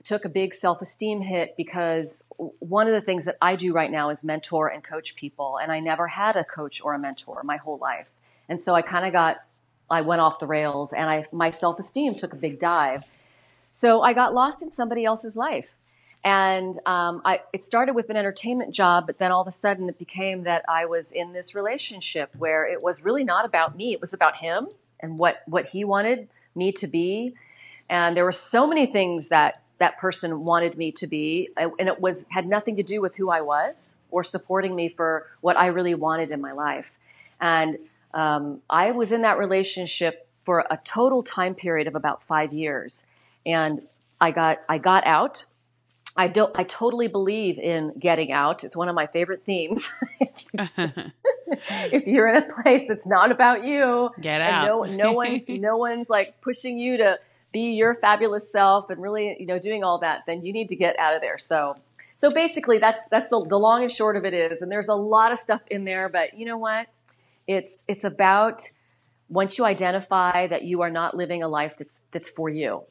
took 0.05 0.25
a 0.25 0.29
big 0.29 0.55
self 0.55 0.81
esteem 0.83 1.23
hit 1.23 1.55
because 1.57 2.25
one 2.37 2.87
of 2.87 2.95
the 2.95 3.01
things 3.01 3.25
that 3.27 3.37
I 3.41 3.57
do 3.57 3.73
right 3.73 3.91
now 3.91 4.11
is 4.11 4.25
mentor 4.25 4.69
and 4.69 4.83
coach 4.83 5.15
people, 5.15 5.59
and 5.63 5.71
I 5.71 5.81
never 5.81 6.09
had 6.09 6.37
a 6.37 6.45
coach 6.45 6.81
or 6.83 6.95
a 6.95 6.99
mentor 6.99 7.43
my 7.45 7.57
whole 7.57 7.79
life, 7.79 8.09
and 8.49 8.61
so 8.61 8.75
I 8.75 8.83
kind 8.83 9.07
of 9.07 9.13
got, 9.13 9.39
I 9.91 10.01
went 10.01 10.21
off 10.21 10.39
the 10.39 10.47
rails, 10.47 10.93
and 10.93 11.09
I 11.09 11.27
my 11.33 11.51
self 11.51 11.79
esteem 11.79 12.15
took 12.15 12.33
a 12.33 12.37
big 12.37 12.59
dive. 12.59 13.05
So 13.73 14.03
I 14.03 14.13
got 14.13 14.35
lost 14.35 14.63
in 14.63 14.73
somebody 14.73 15.05
else's 15.05 15.37
life. 15.37 15.69
And 16.23 16.79
um, 16.87 17.23
I, 17.25 17.41
it 17.53 17.63
started 17.63 17.95
with 17.95 18.11
an 18.11 18.17
entertainment 18.17 18.75
job, 18.75 19.07
but 19.07 19.19
then 19.19 19.33
all 19.33 19.41
of 19.41 19.49
a 19.49 19.53
sudden 19.53 19.89
it 19.89 19.99
became 19.99 20.43
that 20.43 20.65
I 20.69 20.85
was 20.85 21.13
in 21.13 21.33
this 21.33 21.55
relationship 21.55 22.31
where 22.37 22.67
it 22.67 22.83
was 22.83 23.03
really 23.03 23.25
not 23.25 23.47
about 23.47 23.75
me. 23.75 23.93
It 23.93 24.01
was 24.01 24.13
about 24.13 24.37
him 24.37 24.69
and 25.01 25.19
what, 25.19 25.43
what 25.47 25.67
he 25.67 25.83
wanted 25.83 26.29
me 26.55 26.73
to 26.73 26.87
be. 26.87 27.35
And 27.89 28.17
there 28.17 28.25
were 28.25 28.33
so 28.33 28.67
many 28.67 28.87
things 28.87 29.29
that 29.29 29.63
that 29.81 29.99
person 29.99 30.45
wanted 30.45 30.77
me 30.79 30.93
to 30.93 31.07
be, 31.07 31.49
and 31.57 31.89
it 31.89 32.01
was 32.01 32.25
had 32.29 32.47
nothing 32.47 32.77
to 32.77 32.83
do 32.83 33.01
with 33.01 33.17
who 33.17 33.31
I 33.31 33.41
was 33.41 33.97
or 34.11 34.23
supporting 34.23 34.77
me 34.77 34.91
for 34.91 35.27
what 35.41 35.57
I 35.57 35.67
really 35.67 35.95
wanted 35.95 36.31
in 36.31 36.41
my 36.41 36.53
life. 36.53 36.87
And 37.41 37.79
um, 38.13 38.61
I 38.69 38.91
was 38.91 39.11
in 39.11 39.23
that 39.23 39.39
relationship 39.39 40.29
for 40.45 40.67
a 40.71 40.79
total 40.85 41.23
time 41.23 41.55
period 41.55 41.87
of 41.87 41.95
about 41.95 42.23
five 42.25 42.53
years, 42.53 43.05
and 43.47 43.81
I 44.21 44.31
got 44.31 44.59
I 44.69 44.79
got 44.79 45.07
out. 45.07 45.47
I 46.15 46.29
don't. 46.29 46.55
I 46.59 46.65
totally 46.65 47.09
believe 47.09 47.59
in 47.59 47.93
getting 47.99 48.33
out. 48.33 48.65
It's 48.65 48.77
one 48.77 48.89
of 48.91 48.95
my 48.95 49.07
favorite 49.07 49.45
themes. 49.47 49.89
if 50.59 52.07
you're 52.07 52.29
in 52.29 52.37
a 52.43 52.63
place 52.63 52.83
that's 52.87 53.07
not 53.07 53.33
about 53.33 53.65
you, 53.65 54.11
Get 54.21 54.43
and 54.43 54.55
out. 54.55 54.67
no 54.67 54.85
no 54.85 55.13
one's 55.13 55.49
no 55.49 55.79
one's 55.79 56.11
like 56.11 56.41
pushing 56.43 56.77
you 56.77 56.99
to 56.99 57.19
be 57.53 57.73
your 57.73 57.95
fabulous 57.97 58.51
self 58.51 58.91
and 58.91 59.01
really 59.01 59.37
you 59.39 59.47
know 59.47 59.59
doing 59.59 59.85
all 59.85 59.99
that, 59.99 60.23
then 60.27 60.45
you 60.45 60.53
need 60.53 60.69
to 60.69 60.77
get 60.77 60.99
out 60.99 61.15
of 61.15 61.21
there. 61.21 61.39
So 61.39 61.75
so 62.19 62.31
basically 62.31 62.79
that's 62.79 63.01
that's 63.11 63.31
the, 63.31 63.45
the 63.49 63.59
long 63.59 63.83
and 63.83 63.93
short 63.93 64.17
of 64.17 64.25
it 64.25 64.35
is, 64.35 64.63
and 64.63 64.71
there's 64.71 64.89
a 64.89 64.95
lot 64.95 65.33
of 65.33 65.39
stuff 65.39 65.63
in 65.71 65.85
there, 65.85 66.09
but 66.09 66.39
you 66.39 66.45
know 66.47 66.59
what? 66.59 66.89
It's 67.47 67.79
it's 67.89 68.05
about 68.05 68.63
once 69.29 69.57
you 69.57 69.65
identify 69.65 70.47
that 70.49 70.65
you 70.65 70.83
are 70.83 70.91
not 70.91 71.17
living 71.17 71.43
a 71.43 71.49
life 71.49 71.75
that's 71.79 72.01
that's 72.13 72.29
for 72.29 72.49
you. 72.49 72.83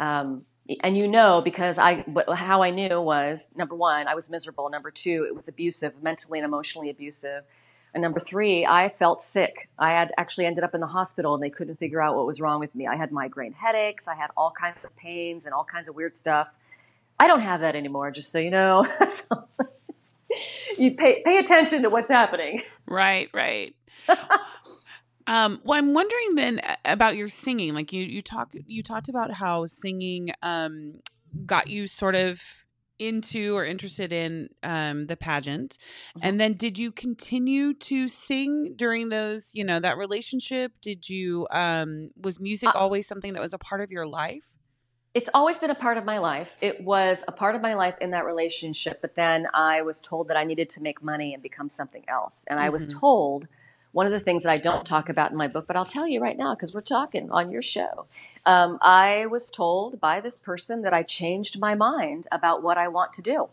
Um, 0.00 0.44
and 0.80 0.96
you 0.96 1.06
know 1.06 1.40
because 1.42 1.78
I 1.78 2.04
how 2.34 2.62
I 2.62 2.70
knew 2.70 3.00
was 3.00 3.48
number 3.54 3.76
one 3.76 4.08
I 4.08 4.14
was 4.14 4.28
miserable. 4.28 4.68
Number 4.68 4.90
two 4.90 5.24
it 5.28 5.34
was 5.34 5.46
abusive, 5.48 6.02
mentally 6.02 6.40
and 6.40 6.44
emotionally 6.44 6.90
abusive. 6.90 7.44
And 7.94 8.02
number 8.02 8.20
three, 8.20 8.66
I 8.66 8.90
felt 8.98 9.22
sick. 9.22 9.68
I 9.78 9.90
had 9.90 10.12
actually 10.18 10.44
ended 10.44 10.64
up 10.64 10.74
in 10.74 10.80
the 10.80 10.86
hospital 10.86 11.34
and 11.34 11.42
they 11.42 11.48
couldn't 11.50 11.76
figure 11.76 12.00
out 12.02 12.14
what 12.14 12.26
was 12.26 12.40
wrong 12.40 12.60
with 12.60 12.74
me. 12.74 12.86
I 12.86 12.96
had 12.96 13.10
migraine 13.10 13.52
headaches. 13.52 14.06
I 14.06 14.14
had 14.14 14.30
all 14.36 14.50
kinds 14.50 14.84
of 14.84 14.94
pains 14.96 15.46
and 15.46 15.54
all 15.54 15.64
kinds 15.64 15.88
of 15.88 15.94
weird 15.94 16.14
stuff. 16.14 16.48
I 17.18 17.26
don't 17.26 17.40
have 17.40 17.60
that 17.60 17.74
anymore, 17.74 18.10
just 18.10 18.30
so 18.30 18.38
you 18.38 18.50
know. 18.50 18.86
So- 19.08 19.46
you 20.78 20.92
pay 20.92 21.22
pay 21.24 21.38
attention 21.38 21.82
to 21.82 21.90
what's 21.90 22.10
happening. 22.10 22.62
Right, 22.86 23.28
right. 23.32 23.74
um, 25.26 25.60
well, 25.64 25.78
I'm 25.78 25.94
wondering 25.94 26.34
then 26.34 26.60
about 26.84 27.16
your 27.16 27.28
singing. 27.28 27.74
Like 27.74 27.92
you, 27.92 28.04
you 28.04 28.22
talk, 28.22 28.50
you 28.66 28.82
talked 28.82 29.08
about 29.08 29.32
how 29.32 29.66
singing 29.66 30.32
um, 30.42 31.00
got 31.44 31.68
you 31.68 31.86
sort 31.86 32.14
of 32.14 32.64
into 32.98 33.56
or 33.56 33.64
interested 33.64 34.12
in 34.12 34.48
um, 34.62 35.06
the 35.06 35.16
pageant, 35.16 35.78
Mhm. 36.16 36.20
and 36.22 36.40
then 36.40 36.52
did 36.54 36.78
you 36.78 36.90
continue 36.92 37.74
to 37.74 38.08
sing 38.08 38.74
during 38.76 39.08
those? 39.10 39.50
You 39.54 39.64
know, 39.64 39.80
that 39.80 39.96
relationship. 39.96 40.72
Did 40.80 41.08
you? 41.08 41.46
Um, 41.50 42.10
was 42.16 42.40
music 42.40 42.70
Uh, 42.70 42.78
always 42.78 43.06
something 43.06 43.32
that 43.34 43.42
was 43.42 43.52
a 43.54 43.58
part 43.58 43.80
of 43.80 43.90
your 43.90 44.06
life? 44.06 44.44
It's 45.14 45.30
always 45.32 45.58
been 45.58 45.70
a 45.70 45.74
part 45.74 45.96
of 45.96 46.04
my 46.04 46.18
life. 46.18 46.50
It 46.60 46.84
was 46.84 47.22
a 47.26 47.32
part 47.32 47.54
of 47.54 47.62
my 47.62 47.72
life 47.72 47.94
in 48.02 48.10
that 48.10 48.26
relationship, 48.26 49.00
but 49.00 49.14
then 49.14 49.46
I 49.54 49.80
was 49.80 49.98
told 49.98 50.28
that 50.28 50.36
I 50.36 50.44
needed 50.44 50.68
to 50.70 50.82
make 50.82 51.02
money 51.02 51.32
and 51.32 51.42
become 51.42 51.70
something 51.70 52.04
else. 52.06 52.44
And 52.48 52.60
I 52.60 52.68
was 52.68 52.86
Mhm. 52.86 53.00
told 53.00 53.48
one 53.96 54.04
of 54.04 54.12
the 54.12 54.20
things 54.20 54.42
that 54.42 54.50
I 54.50 54.58
don't 54.58 54.84
talk 54.84 55.08
about 55.08 55.30
in 55.30 55.38
my 55.38 55.48
book, 55.48 55.66
but 55.66 55.74
I'll 55.74 55.86
tell 55.86 56.06
you 56.06 56.20
right 56.20 56.36
now 56.36 56.54
because 56.54 56.74
we're 56.74 56.82
talking 56.82 57.30
on 57.30 57.50
your 57.50 57.62
show. 57.62 58.04
Um, 58.44 58.78
I 58.82 59.24
was 59.24 59.48
told 59.48 59.98
by 60.02 60.20
this 60.20 60.36
person 60.36 60.82
that 60.82 60.92
I 60.92 61.02
changed 61.02 61.58
my 61.58 61.74
mind 61.74 62.26
about 62.30 62.62
what 62.62 62.76
I 62.76 62.88
want 62.88 63.14
to 63.14 63.22
do. 63.22 63.48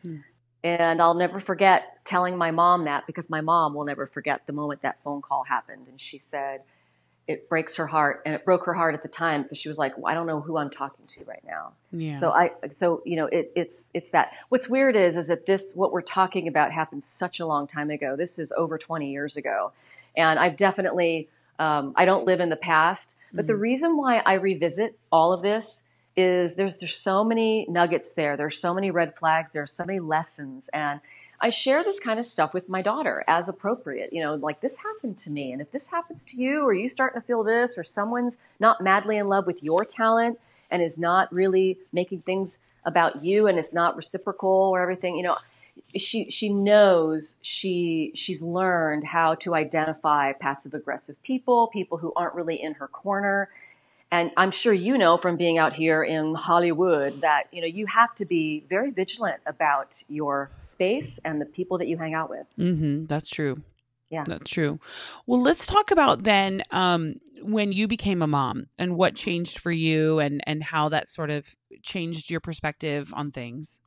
Hmm. 0.00 0.16
And 0.64 1.02
I'll 1.02 1.12
never 1.12 1.40
forget 1.40 1.98
telling 2.06 2.38
my 2.38 2.52
mom 2.52 2.86
that 2.86 3.06
because 3.06 3.28
my 3.28 3.42
mom 3.42 3.74
will 3.74 3.84
never 3.84 4.06
forget 4.06 4.46
the 4.46 4.54
moment 4.54 4.80
that 4.80 4.96
phone 5.04 5.20
call 5.20 5.44
happened. 5.44 5.88
And 5.90 6.00
she 6.00 6.16
said, 6.16 6.62
it 7.28 7.48
breaks 7.48 7.76
her 7.76 7.86
heart 7.86 8.22
and 8.26 8.34
it 8.34 8.44
broke 8.44 8.64
her 8.64 8.74
heart 8.74 8.94
at 8.94 9.02
the 9.02 9.08
time 9.08 9.42
because 9.42 9.58
she 9.58 9.68
was 9.68 9.78
like 9.78 9.96
well, 9.96 10.10
i 10.10 10.14
don't 10.14 10.26
know 10.26 10.40
who 10.40 10.56
i'm 10.56 10.70
talking 10.70 11.06
to 11.06 11.24
right 11.24 11.42
now. 11.46 11.72
Yeah. 11.92 12.18
so 12.18 12.30
i 12.30 12.50
so 12.74 13.02
you 13.04 13.16
know 13.16 13.26
it, 13.26 13.52
it's 13.54 13.90
it's 13.94 14.10
that. 14.10 14.32
What's 14.48 14.68
weird 14.68 14.96
is 14.96 15.16
is 15.16 15.28
that 15.28 15.46
this 15.46 15.72
what 15.74 15.92
we're 15.92 16.02
talking 16.02 16.48
about 16.48 16.72
happened 16.72 17.04
such 17.04 17.40
a 17.40 17.46
long 17.46 17.66
time 17.66 17.90
ago. 17.90 18.16
This 18.16 18.38
is 18.38 18.52
over 18.56 18.78
20 18.78 19.10
years 19.10 19.36
ago. 19.36 19.72
And 20.16 20.38
i've 20.38 20.56
definitely 20.56 21.28
um, 21.58 21.92
i 21.96 22.04
don't 22.04 22.26
live 22.26 22.40
in 22.40 22.48
the 22.48 22.56
past. 22.56 23.14
But 23.34 23.46
the 23.46 23.56
reason 23.56 23.96
why 23.96 24.18
i 24.18 24.34
revisit 24.34 24.98
all 25.10 25.32
of 25.32 25.42
this 25.42 25.82
is 26.16 26.54
there's 26.54 26.76
there's 26.78 26.96
so 26.96 27.24
many 27.24 27.66
nuggets 27.68 28.12
there. 28.12 28.36
There's 28.36 28.58
so 28.58 28.74
many 28.74 28.90
red 28.90 29.16
flags. 29.16 29.50
There's 29.52 29.72
so 29.72 29.84
many 29.84 30.00
lessons. 30.00 30.68
And 30.72 31.00
I 31.42 31.50
share 31.50 31.82
this 31.82 31.98
kind 31.98 32.20
of 32.20 32.26
stuff 32.26 32.54
with 32.54 32.68
my 32.68 32.82
daughter 32.82 33.24
as 33.26 33.48
appropriate. 33.48 34.12
You 34.12 34.22
know, 34.22 34.36
like 34.36 34.60
this 34.60 34.76
happened 34.78 35.18
to 35.24 35.30
me. 35.30 35.50
And 35.52 35.60
if 35.60 35.72
this 35.72 35.88
happens 35.88 36.24
to 36.26 36.36
you, 36.36 36.62
or 36.62 36.72
you 36.72 36.88
starting 36.88 37.20
to 37.20 37.26
feel 37.26 37.42
this, 37.42 37.76
or 37.76 37.82
someone's 37.82 38.36
not 38.60 38.80
madly 38.80 39.16
in 39.16 39.28
love 39.28 39.46
with 39.46 39.60
your 39.60 39.84
talent 39.84 40.38
and 40.70 40.80
is 40.80 40.98
not 40.98 41.32
really 41.32 41.78
making 41.92 42.22
things 42.22 42.58
about 42.84 43.24
you 43.24 43.48
and 43.48 43.58
it's 43.58 43.72
not 43.72 43.96
reciprocal 43.96 44.48
or 44.48 44.80
everything, 44.80 45.16
you 45.16 45.22
know, 45.24 45.36
she 45.96 46.30
she 46.30 46.48
knows 46.48 47.38
she 47.42 48.12
she's 48.14 48.42
learned 48.42 49.04
how 49.04 49.34
to 49.36 49.54
identify 49.54 50.32
passive 50.32 50.74
aggressive 50.74 51.20
people, 51.22 51.66
people 51.68 51.98
who 51.98 52.12
aren't 52.14 52.34
really 52.34 52.62
in 52.62 52.74
her 52.74 52.88
corner. 52.88 53.48
And 54.12 54.30
I'm 54.36 54.50
sure 54.50 54.74
you 54.74 54.98
know 54.98 55.16
from 55.16 55.38
being 55.38 55.56
out 55.56 55.72
here 55.72 56.04
in 56.04 56.34
Hollywood 56.34 57.22
that 57.22 57.44
you 57.50 57.62
know 57.62 57.66
you 57.66 57.86
have 57.86 58.14
to 58.16 58.26
be 58.26 58.64
very 58.68 58.90
vigilant 58.90 59.40
about 59.46 60.02
your 60.06 60.50
space 60.60 61.18
and 61.24 61.40
the 61.40 61.46
people 61.46 61.78
that 61.78 61.88
you 61.88 61.96
hang 61.96 62.12
out 62.12 62.28
with. 62.28 62.46
Mm-hmm. 62.58 63.06
That's 63.06 63.30
true. 63.30 63.62
Yeah. 64.10 64.24
That's 64.26 64.50
true. 64.50 64.78
Well, 65.26 65.40
let's 65.40 65.66
talk 65.66 65.90
about 65.90 66.24
then 66.24 66.62
um, 66.70 67.14
when 67.40 67.72
you 67.72 67.88
became 67.88 68.20
a 68.20 68.26
mom 68.26 68.66
and 68.76 68.96
what 68.96 69.14
changed 69.14 69.58
for 69.58 69.72
you 69.72 70.18
and 70.18 70.42
and 70.46 70.62
how 70.62 70.90
that 70.90 71.08
sort 71.08 71.30
of 71.30 71.46
changed 71.82 72.30
your 72.30 72.40
perspective 72.40 73.14
on 73.16 73.30
things. 73.30 73.80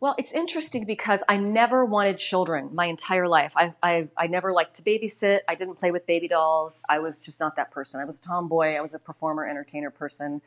Well, 0.00 0.14
it's 0.16 0.30
interesting 0.30 0.84
because 0.84 1.24
I 1.28 1.38
never 1.38 1.84
wanted 1.84 2.20
children 2.20 2.70
my 2.72 2.86
entire 2.86 3.26
life. 3.26 3.50
I, 3.56 3.74
I, 3.82 4.08
I 4.16 4.28
never 4.28 4.52
liked 4.52 4.76
to 4.76 4.82
babysit. 4.82 5.40
I 5.48 5.56
didn't 5.56 5.74
play 5.80 5.90
with 5.90 6.06
baby 6.06 6.28
dolls. 6.28 6.82
I 6.88 7.00
was 7.00 7.18
just 7.18 7.40
not 7.40 7.56
that 7.56 7.72
person. 7.72 7.98
I 7.98 8.04
was 8.04 8.20
a 8.20 8.22
tomboy. 8.22 8.76
I 8.76 8.80
was 8.80 8.94
a 8.94 9.00
performer, 9.00 9.44
entertainer 9.44 9.90
person. 9.90 10.40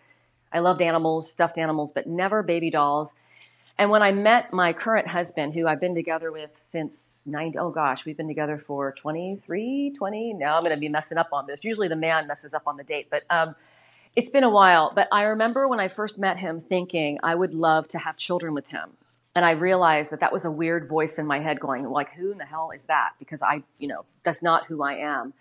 I 0.54 0.60
loved 0.60 0.82
animals, 0.82 1.30
stuffed 1.30 1.58
animals, 1.58 1.92
but 1.94 2.08
never 2.08 2.44
baby 2.44 2.70
dolls. 2.70 3.10
And 3.78 3.90
when 3.90 4.02
I 4.02 4.14
met 4.14 4.54
my 4.54 4.72
current 4.72 5.08
husband, 5.08 5.54
who 5.54 5.68
I've 5.68 5.82
been 5.82 5.96
together 5.96 6.32
with 6.32 6.52
since 6.56 7.20
90, 7.26 7.58
oh 7.58 7.72
gosh, 7.72 8.06
we've 8.06 8.16
been 8.16 8.30
together 8.30 8.58
for 8.66 8.94
23, 8.94 9.96
20. 9.98 10.34
Now 10.34 10.56
I'm 10.56 10.64
going 10.64 10.76
to 10.76 10.80
be 10.80 10.88
messing 10.88 11.18
up 11.18 11.30
on 11.34 11.46
this. 11.48 11.60
Usually 11.62 11.90
the 11.90 11.96
man 11.98 12.26
messes 12.26 12.54
up 12.54 12.64
on 12.68 12.78
the 12.78 12.84
date, 12.86 13.08
but 13.12 13.24
um, 13.30 13.56
it's 14.16 14.30
been 14.30 14.46
a 14.46 14.50
while. 14.50 14.94
But 14.96 15.10
I 15.12 15.24
remember 15.26 15.68
when 15.68 15.82
I 15.82 15.90
first 15.90 16.20
met 16.20 16.38
him 16.38 16.62
thinking 16.62 17.20
I 17.22 17.36
would 17.36 17.54
love 17.54 17.90
to 17.90 17.98
have 17.98 18.16
children 18.16 18.54
with 18.54 18.68
him. 18.68 18.92
And 19.36 19.46
I 19.46 19.52
realized 19.52 20.12
that 20.12 20.20
that 20.20 20.34
was 20.34 20.44
a 20.44 20.52
weird 20.52 20.90
voice 20.90 21.18
in 21.18 21.26
my 21.26 21.40
head 21.40 21.60
going, 21.60 21.90
like, 21.90 22.12
who 22.14 22.32
in 22.32 22.38
the 22.38 22.46
hell 22.46 22.72
is 22.76 22.84
that? 22.86 23.12
Because 23.18 23.42
I, 23.42 23.64
you 23.80 23.88
know, 23.88 24.04
that's 24.24 24.44
not 24.44 24.66
who 24.66 24.84
I 24.84 24.96
am. 24.96 25.34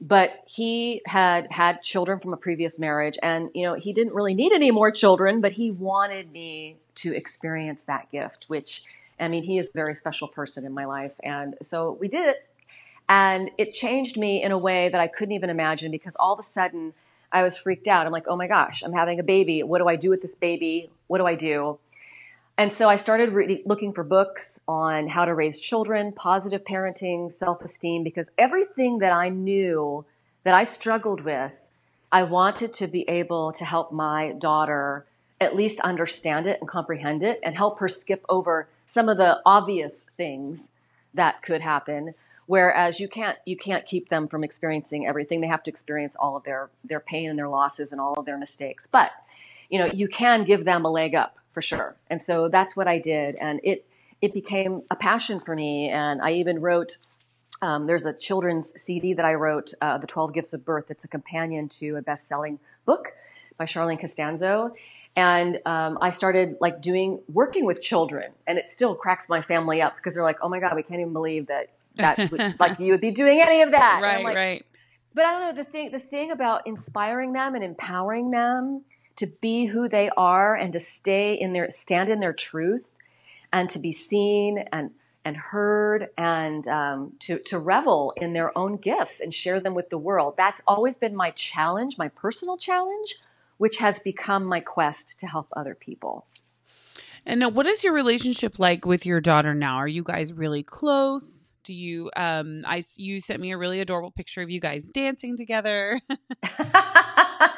But 0.00 0.44
he 0.46 1.02
had 1.04 1.50
had 1.50 1.82
children 1.82 2.20
from 2.20 2.32
a 2.32 2.36
previous 2.36 2.78
marriage, 2.78 3.18
and, 3.22 3.50
you 3.52 3.64
know, 3.64 3.74
he 3.74 3.92
didn't 3.92 4.14
really 4.14 4.32
need 4.32 4.52
any 4.52 4.70
more 4.70 4.90
children, 4.90 5.40
but 5.40 5.52
he 5.52 5.70
wanted 5.70 6.32
me 6.32 6.76
to 6.96 7.14
experience 7.14 7.82
that 7.82 8.10
gift, 8.10 8.44
which, 8.48 8.82
I 9.18 9.28
mean, 9.28 9.42
he 9.42 9.58
is 9.58 9.68
a 9.68 9.72
very 9.72 9.96
special 9.96 10.28
person 10.28 10.64
in 10.64 10.72
my 10.72 10.86
life. 10.86 11.12
And 11.22 11.56
so 11.62 11.98
we 12.00 12.08
did 12.08 12.28
it. 12.28 12.46
And 13.10 13.50
it 13.58 13.74
changed 13.74 14.16
me 14.16 14.42
in 14.42 14.52
a 14.52 14.58
way 14.58 14.88
that 14.88 15.00
I 15.00 15.08
couldn't 15.08 15.34
even 15.34 15.50
imagine 15.50 15.90
because 15.90 16.14
all 16.18 16.32
of 16.32 16.38
a 16.38 16.44
sudden 16.44 16.94
I 17.32 17.42
was 17.42 17.56
freaked 17.58 17.88
out. 17.88 18.06
I'm 18.06 18.12
like, 18.12 18.28
oh 18.28 18.36
my 18.36 18.46
gosh, 18.46 18.82
I'm 18.82 18.92
having 18.92 19.18
a 19.18 19.24
baby. 19.24 19.62
What 19.64 19.78
do 19.78 19.88
I 19.88 19.96
do 19.96 20.10
with 20.10 20.22
this 20.22 20.36
baby? 20.36 20.90
What 21.08 21.18
do 21.18 21.26
I 21.26 21.34
do? 21.34 21.78
And 22.60 22.70
so 22.70 22.90
I 22.90 22.96
started 22.96 23.30
re- 23.32 23.62
looking 23.64 23.94
for 23.94 24.04
books 24.04 24.60
on 24.68 25.08
how 25.08 25.24
to 25.24 25.34
raise 25.34 25.58
children, 25.58 26.12
positive 26.12 26.62
parenting, 26.62 27.32
self 27.32 27.64
esteem, 27.64 28.04
because 28.04 28.26
everything 28.36 28.98
that 28.98 29.14
I 29.14 29.30
knew 29.30 30.04
that 30.44 30.52
I 30.52 30.64
struggled 30.64 31.22
with, 31.22 31.52
I 32.12 32.22
wanted 32.24 32.74
to 32.74 32.86
be 32.86 33.08
able 33.08 33.54
to 33.54 33.64
help 33.64 33.92
my 33.92 34.32
daughter 34.32 35.06
at 35.40 35.56
least 35.56 35.80
understand 35.80 36.46
it 36.46 36.58
and 36.60 36.68
comprehend 36.68 37.22
it 37.22 37.40
and 37.42 37.56
help 37.56 37.78
her 37.78 37.88
skip 37.88 38.26
over 38.28 38.68
some 38.84 39.08
of 39.08 39.16
the 39.16 39.40
obvious 39.46 40.04
things 40.18 40.68
that 41.14 41.42
could 41.42 41.62
happen. 41.62 42.12
Whereas 42.44 43.00
you 43.00 43.08
can't 43.08 43.38
you 43.46 43.56
can't 43.56 43.86
keep 43.86 44.10
them 44.10 44.28
from 44.28 44.44
experiencing 44.44 45.06
everything. 45.06 45.40
They 45.40 45.46
have 45.46 45.62
to 45.62 45.70
experience 45.70 46.12
all 46.18 46.36
of 46.36 46.44
their 46.44 46.68
their 46.84 47.00
pain 47.00 47.30
and 47.30 47.38
their 47.38 47.48
losses 47.48 47.90
and 47.90 48.02
all 48.02 48.12
of 48.18 48.26
their 48.26 48.36
mistakes. 48.36 48.86
But 48.86 49.12
you 49.70 49.78
know 49.78 49.86
you 49.86 50.08
can 50.08 50.44
give 50.44 50.66
them 50.66 50.84
a 50.84 50.90
leg 50.90 51.14
up 51.14 51.39
for 51.52 51.62
sure. 51.62 51.96
And 52.08 52.22
so 52.22 52.48
that's 52.48 52.76
what 52.76 52.88
i 52.88 52.98
did. 52.98 53.36
And 53.36 53.60
it 53.62 53.86
it 54.20 54.34
became 54.34 54.82
a 54.90 54.96
passion 54.96 55.40
for 55.40 55.54
me. 55.54 55.88
And 55.88 56.20
i 56.22 56.32
even 56.32 56.60
wrote 56.60 56.96
um, 57.62 57.86
there's 57.86 58.06
a 58.06 58.12
children's 58.12 58.72
cd 58.80 59.14
that 59.14 59.24
i 59.24 59.34
wrote 59.34 59.72
uh, 59.80 59.98
the 59.98 60.06
12 60.06 60.32
gifts 60.32 60.52
of 60.52 60.64
birth. 60.64 60.90
It's 60.90 61.04
a 61.04 61.08
companion 61.08 61.68
to 61.80 61.96
a 61.96 62.02
best-selling 62.02 62.58
book 62.86 63.08
by 63.58 63.66
charlene 63.66 64.00
costanzo. 64.00 64.74
And 65.16 65.60
um, 65.66 65.98
i 66.00 66.10
started 66.10 66.56
like 66.60 66.80
doing 66.80 67.20
working 67.32 67.64
with 67.64 67.82
children. 67.82 68.32
And 68.46 68.58
it 68.58 68.68
still 68.68 68.94
cracks 68.94 69.28
my 69.28 69.42
family 69.42 69.82
up 69.82 69.96
because 69.96 70.14
they're 70.14 70.24
like 70.24 70.38
oh 70.42 70.48
my 70.48 70.60
god 70.60 70.76
we 70.76 70.82
can't 70.82 71.00
even 71.00 71.12
believe 71.12 71.46
that 71.48 71.70
that 71.96 72.18
would, 72.30 72.58
like 72.58 72.78
you 72.78 72.92
would 72.92 73.00
be 73.00 73.10
doing 73.10 73.40
any 73.40 73.62
of 73.62 73.72
that. 73.72 74.00
Right, 74.02 74.24
like, 74.24 74.36
right. 74.36 74.66
but 75.14 75.24
I 75.24 75.32
don't 75.32 75.56
know 75.56 75.64
the 75.64 75.70
thing. 75.70 75.90
The 75.90 76.00
thing 76.00 76.30
about 76.30 76.66
inspiring 76.66 77.32
them 77.32 77.54
and 77.54 77.64
empowering 77.64 78.30
them 78.30 78.84
to 79.20 79.26
be 79.26 79.66
who 79.66 79.86
they 79.86 80.08
are 80.16 80.56
and 80.56 80.72
to 80.72 80.80
stay 80.80 81.34
in 81.34 81.52
their 81.52 81.70
stand 81.70 82.08
in 82.08 82.20
their 82.20 82.32
truth, 82.32 82.84
and 83.52 83.68
to 83.68 83.78
be 83.78 83.92
seen 83.92 84.64
and 84.72 84.92
and 85.26 85.36
heard 85.36 86.08
and 86.16 86.66
um, 86.66 87.12
to 87.20 87.38
to 87.40 87.58
revel 87.58 88.14
in 88.16 88.32
their 88.32 88.56
own 88.56 88.78
gifts 88.78 89.20
and 89.20 89.34
share 89.34 89.60
them 89.60 89.74
with 89.74 89.90
the 89.90 89.98
world. 89.98 90.34
That's 90.38 90.62
always 90.66 90.96
been 90.96 91.14
my 91.14 91.32
challenge, 91.32 91.98
my 91.98 92.08
personal 92.08 92.56
challenge, 92.56 93.16
which 93.58 93.76
has 93.76 93.98
become 93.98 94.46
my 94.46 94.60
quest 94.60 95.20
to 95.20 95.26
help 95.26 95.48
other 95.54 95.74
people. 95.74 96.24
And 97.26 97.40
now, 97.40 97.50
what 97.50 97.66
is 97.66 97.84
your 97.84 97.92
relationship 97.92 98.58
like 98.58 98.86
with 98.86 99.04
your 99.04 99.20
daughter 99.20 99.54
now? 99.54 99.76
Are 99.76 99.88
you 99.88 100.02
guys 100.02 100.32
really 100.32 100.62
close? 100.62 101.52
Do 101.62 101.74
you 101.74 102.10
um 102.16 102.64
I 102.66 102.82
you 102.96 103.20
sent 103.20 103.42
me 103.42 103.52
a 103.52 103.58
really 103.58 103.80
adorable 103.80 104.12
picture 104.12 104.40
of 104.40 104.48
you 104.48 104.60
guys 104.60 104.88
dancing 104.88 105.36
together. 105.36 106.00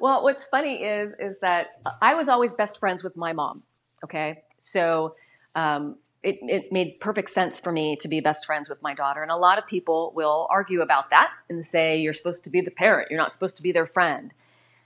well, 0.00 0.22
what's 0.22 0.44
funny 0.44 0.82
is 0.82 1.12
is 1.18 1.38
that 1.40 1.80
I 2.02 2.14
was 2.14 2.28
always 2.28 2.52
best 2.54 2.78
friends 2.78 3.02
with 3.02 3.16
my 3.16 3.32
mom. 3.32 3.62
Okay, 4.04 4.42
so 4.60 5.14
um, 5.54 5.96
it, 6.22 6.38
it 6.42 6.72
made 6.72 7.00
perfect 7.00 7.30
sense 7.30 7.60
for 7.60 7.72
me 7.72 7.96
to 7.96 8.08
be 8.08 8.20
best 8.20 8.46
friends 8.46 8.68
with 8.68 8.80
my 8.82 8.94
daughter, 8.94 9.22
and 9.22 9.30
a 9.30 9.36
lot 9.36 9.58
of 9.58 9.66
people 9.66 10.12
will 10.14 10.46
argue 10.50 10.80
about 10.82 11.10
that 11.10 11.30
and 11.48 11.64
say 11.64 11.98
you're 11.98 12.14
supposed 12.14 12.44
to 12.44 12.50
be 12.50 12.60
the 12.60 12.70
parent, 12.70 13.10
you're 13.10 13.20
not 13.20 13.32
supposed 13.32 13.56
to 13.56 13.62
be 13.62 13.72
their 13.72 13.86
friend. 13.86 14.32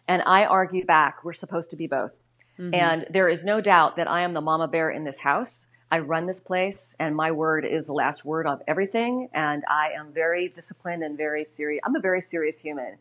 And 0.07 0.23
I 0.25 0.45
argue 0.45 0.85
back, 0.85 1.23
we're 1.25 1.35
supposed 1.35 1.71
to 1.71 1.77
be 1.77 1.87
both. 1.87 2.13
Mhm. 2.59 2.75
And 2.75 3.07
there 3.11 3.29
is 3.29 3.45
no 3.45 3.61
doubt 3.61 3.97
that 3.97 4.09
I 4.09 4.23
am 4.23 4.33
the 4.35 4.41
mama 4.41 4.67
bear 4.67 4.91
in 4.91 5.05
this 5.05 5.21
house. 5.21 5.67
I 5.91 6.01
run 6.01 6.27
this 6.27 6.41
place, 6.41 6.95
and 6.99 7.15
my 7.15 7.31
word 7.31 7.65
is 7.65 7.87
the 7.87 7.93
last 7.93 8.25
word 8.25 8.47
of 8.47 8.63
everything. 8.67 9.29
And 9.33 9.65
I 9.69 9.91
am 9.93 10.13
very 10.13 10.49
disciplined 10.49 11.03
and 11.03 11.17
very 11.17 11.45
serious. 11.45 11.81
I'm 11.85 11.97
a 11.97 12.01
very 12.01 12.21
serious 12.21 12.59
human. 12.61 12.99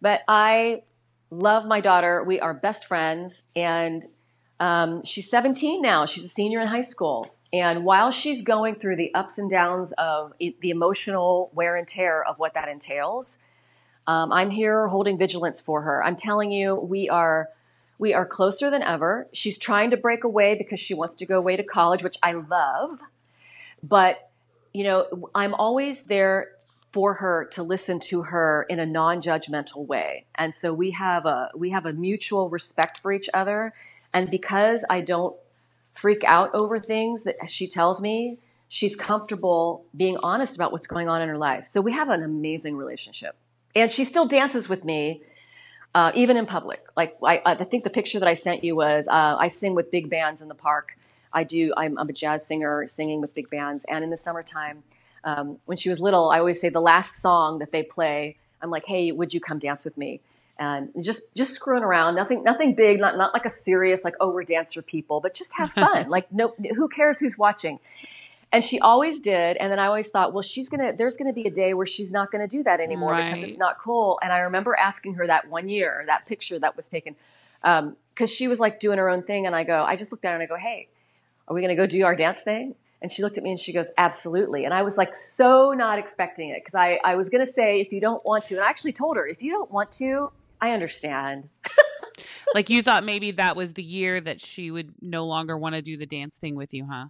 But 0.00 0.22
I 0.28 0.82
love 1.32 1.64
my 1.64 1.80
daughter. 1.80 2.22
We 2.22 2.40
are 2.40 2.54
best 2.54 2.84
friends. 2.84 3.42
And 3.56 4.04
Um, 4.60 5.04
she's 5.04 5.28
17 5.28 5.82
now. 5.82 6.06
She's 6.06 6.24
a 6.24 6.28
senior 6.28 6.60
in 6.60 6.68
high 6.68 6.82
school. 6.82 7.34
And 7.52 7.84
while 7.84 8.12
she's 8.12 8.42
going 8.42 8.76
through 8.76 8.94
the 8.94 9.12
ups 9.12 9.36
and 9.36 9.50
downs 9.50 9.92
of 9.98 10.34
the 10.38 10.70
emotional 10.70 11.50
wear 11.52 11.74
and 11.74 11.88
tear 11.88 12.22
of 12.22 12.38
what 12.38 12.54
that 12.54 12.68
entails, 12.68 13.38
um, 14.06 14.30
I'm 14.30 14.50
here 14.50 14.86
holding 14.86 15.18
vigilance 15.18 15.60
for 15.60 15.82
her. 15.82 16.04
I'm 16.04 16.14
telling 16.14 16.52
you, 16.52 16.76
we 16.76 17.08
are 17.08 17.48
we 17.98 18.14
are 18.14 18.24
closer 18.24 18.70
than 18.70 18.82
ever. 18.82 19.26
She's 19.32 19.58
trying 19.58 19.90
to 19.90 19.96
break 19.96 20.22
away 20.22 20.54
because 20.54 20.78
she 20.78 20.94
wants 20.94 21.16
to 21.16 21.26
go 21.26 21.38
away 21.38 21.56
to 21.56 21.64
college, 21.64 22.04
which 22.04 22.18
I 22.22 22.32
love. 22.32 23.00
But 23.82 24.30
you 24.72 24.84
know, 24.84 25.28
I'm 25.34 25.54
always 25.54 26.04
there 26.04 26.51
for 26.92 27.14
her 27.14 27.48
to 27.52 27.62
listen 27.62 27.98
to 27.98 28.22
her 28.22 28.66
in 28.68 28.78
a 28.78 28.86
non-judgmental 28.86 29.86
way. 29.86 30.26
And 30.34 30.54
so 30.54 30.72
we 30.74 30.90
have 30.90 31.24
a 31.24 31.50
we 31.54 31.70
have 31.70 31.86
a 31.86 31.92
mutual 31.92 32.50
respect 32.50 33.00
for 33.00 33.12
each 33.12 33.30
other. 33.32 33.72
And 34.12 34.30
because 34.30 34.84
I 34.90 35.00
don't 35.00 35.34
freak 35.94 36.22
out 36.24 36.50
over 36.54 36.78
things 36.78 37.22
that 37.22 37.36
she 37.50 37.66
tells 37.66 38.00
me, 38.00 38.38
she's 38.68 38.94
comfortable 38.94 39.84
being 39.96 40.18
honest 40.22 40.54
about 40.54 40.70
what's 40.72 40.86
going 40.86 41.08
on 41.08 41.22
in 41.22 41.28
her 41.28 41.38
life. 41.38 41.66
So 41.68 41.80
we 41.80 41.92
have 41.92 42.10
an 42.10 42.22
amazing 42.22 42.76
relationship. 42.76 43.36
And 43.74 43.90
she 43.90 44.04
still 44.04 44.26
dances 44.26 44.68
with 44.68 44.84
me, 44.84 45.22
uh, 45.94 46.12
even 46.14 46.36
in 46.36 46.44
public. 46.44 46.84
Like 46.94 47.16
I, 47.24 47.40
I 47.44 47.64
think 47.64 47.84
the 47.84 47.90
picture 47.90 48.18
that 48.20 48.28
I 48.28 48.34
sent 48.34 48.64
you 48.64 48.76
was 48.76 49.06
uh, 49.08 49.36
I 49.38 49.48
sing 49.48 49.74
with 49.74 49.90
big 49.90 50.10
bands 50.10 50.42
in 50.42 50.48
the 50.48 50.54
park. 50.54 50.96
I 51.32 51.44
do. 51.44 51.72
I'm, 51.74 51.98
I'm 51.98 52.10
a 52.10 52.12
jazz 52.12 52.46
singer 52.46 52.86
singing 52.88 53.22
with 53.22 53.34
big 53.34 53.48
bands. 53.48 53.86
And 53.88 54.04
in 54.04 54.10
the 54.10 54.18
summertime, 54.18 54.82
um, 55.24 55.58
when 55.66 55.76
she 55.78 55.88
was 55.90 56.00
little, 56.00 56.30
I 56.30 56.38
always 56.38 56.60
say 56.60 56.68
the 56.68 56.80
last 56.80 57.20
song 57.22 57.58
that 57.60 57.70
they 57.72 57.82
play, 57.82 58.36
I'm 58.60 58.70
like, 58.70 58.84
hey, 58.86 59.12
would 59.12 59.32
you 59.34 59.40
come 59.40 59.58
dance 59.58 59.84
with 59.84 59.96
me? 59.96 60.20
And 60.58 60.90
just 61.00 61.22
just 61.34 61.52
screwing 61.54 61.82
around, 61.82 62.14
nothing 62.14 62.44
nothing 62.44 62.74
big, 62.74 63.00
not 63.00 63.16
not 63.16 63.32
like 63.32 63.44
a 63.44 63.50
serious 63.50 64.04
like 64.04 64.14
oh 64.20 64.28
we're 64.30 64.44
dancer 64.44 64.82
people, 64.82 65.20
but 65.20 65.34
just 65.34 65.52
have 65.54 65.72
fun. 65.84 66.08
like 66.10 66.30
no, 66.30 66.54
who 66.76 66.88
cares 66.88 67.18
who's 67.18 67.36
watching? 67.38 67.78
And 68.52 68.62
she 68.62 68.78
always 68.78 69.18
did. 69.18 69.56
And 69.56 69.72
then 69.72 69.78
I 69.78 69.86
always 69.86 70.08
thought, 70.08 70.34
well, 70.34 70.42
she's 70.42 70.68
gonna 70.68 70.92
there's 70.92 71.16
gonna 71.16 71.32
be 71.32 71.46
a 71.46 71.50
day 71.50 71.72
where 71.74 71.86
she's 71.86 72.12
not 72.12 72.30
gonna 72.30 72.46
do 72.46 72.62
that 72.64 72.80
anymore 72.80 73.12
Right. 73.12 73.32
because 73.32 73.48
it's 73.48 73.58
not 73.58 73.78
cool. 73.78 74.18
And 74.22 74.30
I 74.32 74.40
remember 74.40 74.76
asking 74.76 75.14
her 75.14 75.26
that 75.26 75.48
one 75.48 75.68
year, 75.70 76.04
that 76.06 76.26
picture 76.26 76.58
that 76.58 76.76
was 76.76 76.86
taken, 76.88 77.16
because 77.62 78.30
she 78.30 78.46
was 78.46 78.60
like 78.60 78.78
doing 78.78 78.98
her 78.98 79.08
own 79.08 79.22
thing, 79.22 79.46
and 79.46 79.56
I 79.56 79.62
go, 79.64 79.82
I 79.82 79.96
just 79.96 80.12
looked 80.12 80.24
at 80.26 80.28
her 80.28 80.34
and 80.34 80.42
I 80.42 80.46
go, 80.46 80.56
hey, 80.56 80.88
are 81.48 81.54
we 81.54 81.60
going 81.62 81.74
to 81.74 81.82
go 81.82 81.86
do 81.86 82.04
our 82.04 82.14
dance 82.14 82.40
thing? 82.40 82.74
And 83.02 83.10
she 83.10 83.22
looked 83.22 83.36
at 83.36 83.42
me 83.42 83.50
and 83.50 83.58
she 83.58 83.72
goes, 83.72 83.88
absolutely. 83.98 84.64
And 84.64 84.72
I 84.72 84.82
was 84.82 84.96
like, 84.96 85.14
so 85.16 85.72
not 85.72 85.98
expecting 85.98 86.50
it 86.50 86.62
because 86.64 86.78
I, 86.78 87.00
I 87.04 87.16
was 87.16 87.28
going 87.28 87.44
to 87.44 87.52
say, 87.52 87.80
if 87.80 87.92
you 87.92 88.00
don't 88.00 88.24
want 88.24 88.46
to, 88.46 88.54
and 88.54 88.64
I 88.64 88.70
actually 88.70 88.92
told 88.92 89.16
her, 89.16 89.26
if 89.26 89.42
you 89.42 89.50
don't 89.50 89.70
want 89.70 89.90
to, 89.92 90.30
I 90.60 90.70
understand. 90.70 91.48
like 92.54 92.70
you 92.70 92.80
thought 92.80 93.04
maybe 93.04 93.32
that 93.32 93.56
was 93.56 93.72
the 93.72 93.82
year 93.82 94.20
that 94.20 94.40
she 94.40 94.70
would 94.70 94.94
no 95.02 95.26
longer 95.26 95.58
want 95.58 95.74
to 95.74 95.82
do 95.82 95.96
the 95.96 96.06
dance 96.06 96.38
thing 96.38 96.54
with 96.54 96.72
you, 96.72 96.86
huh? 96.88 97.06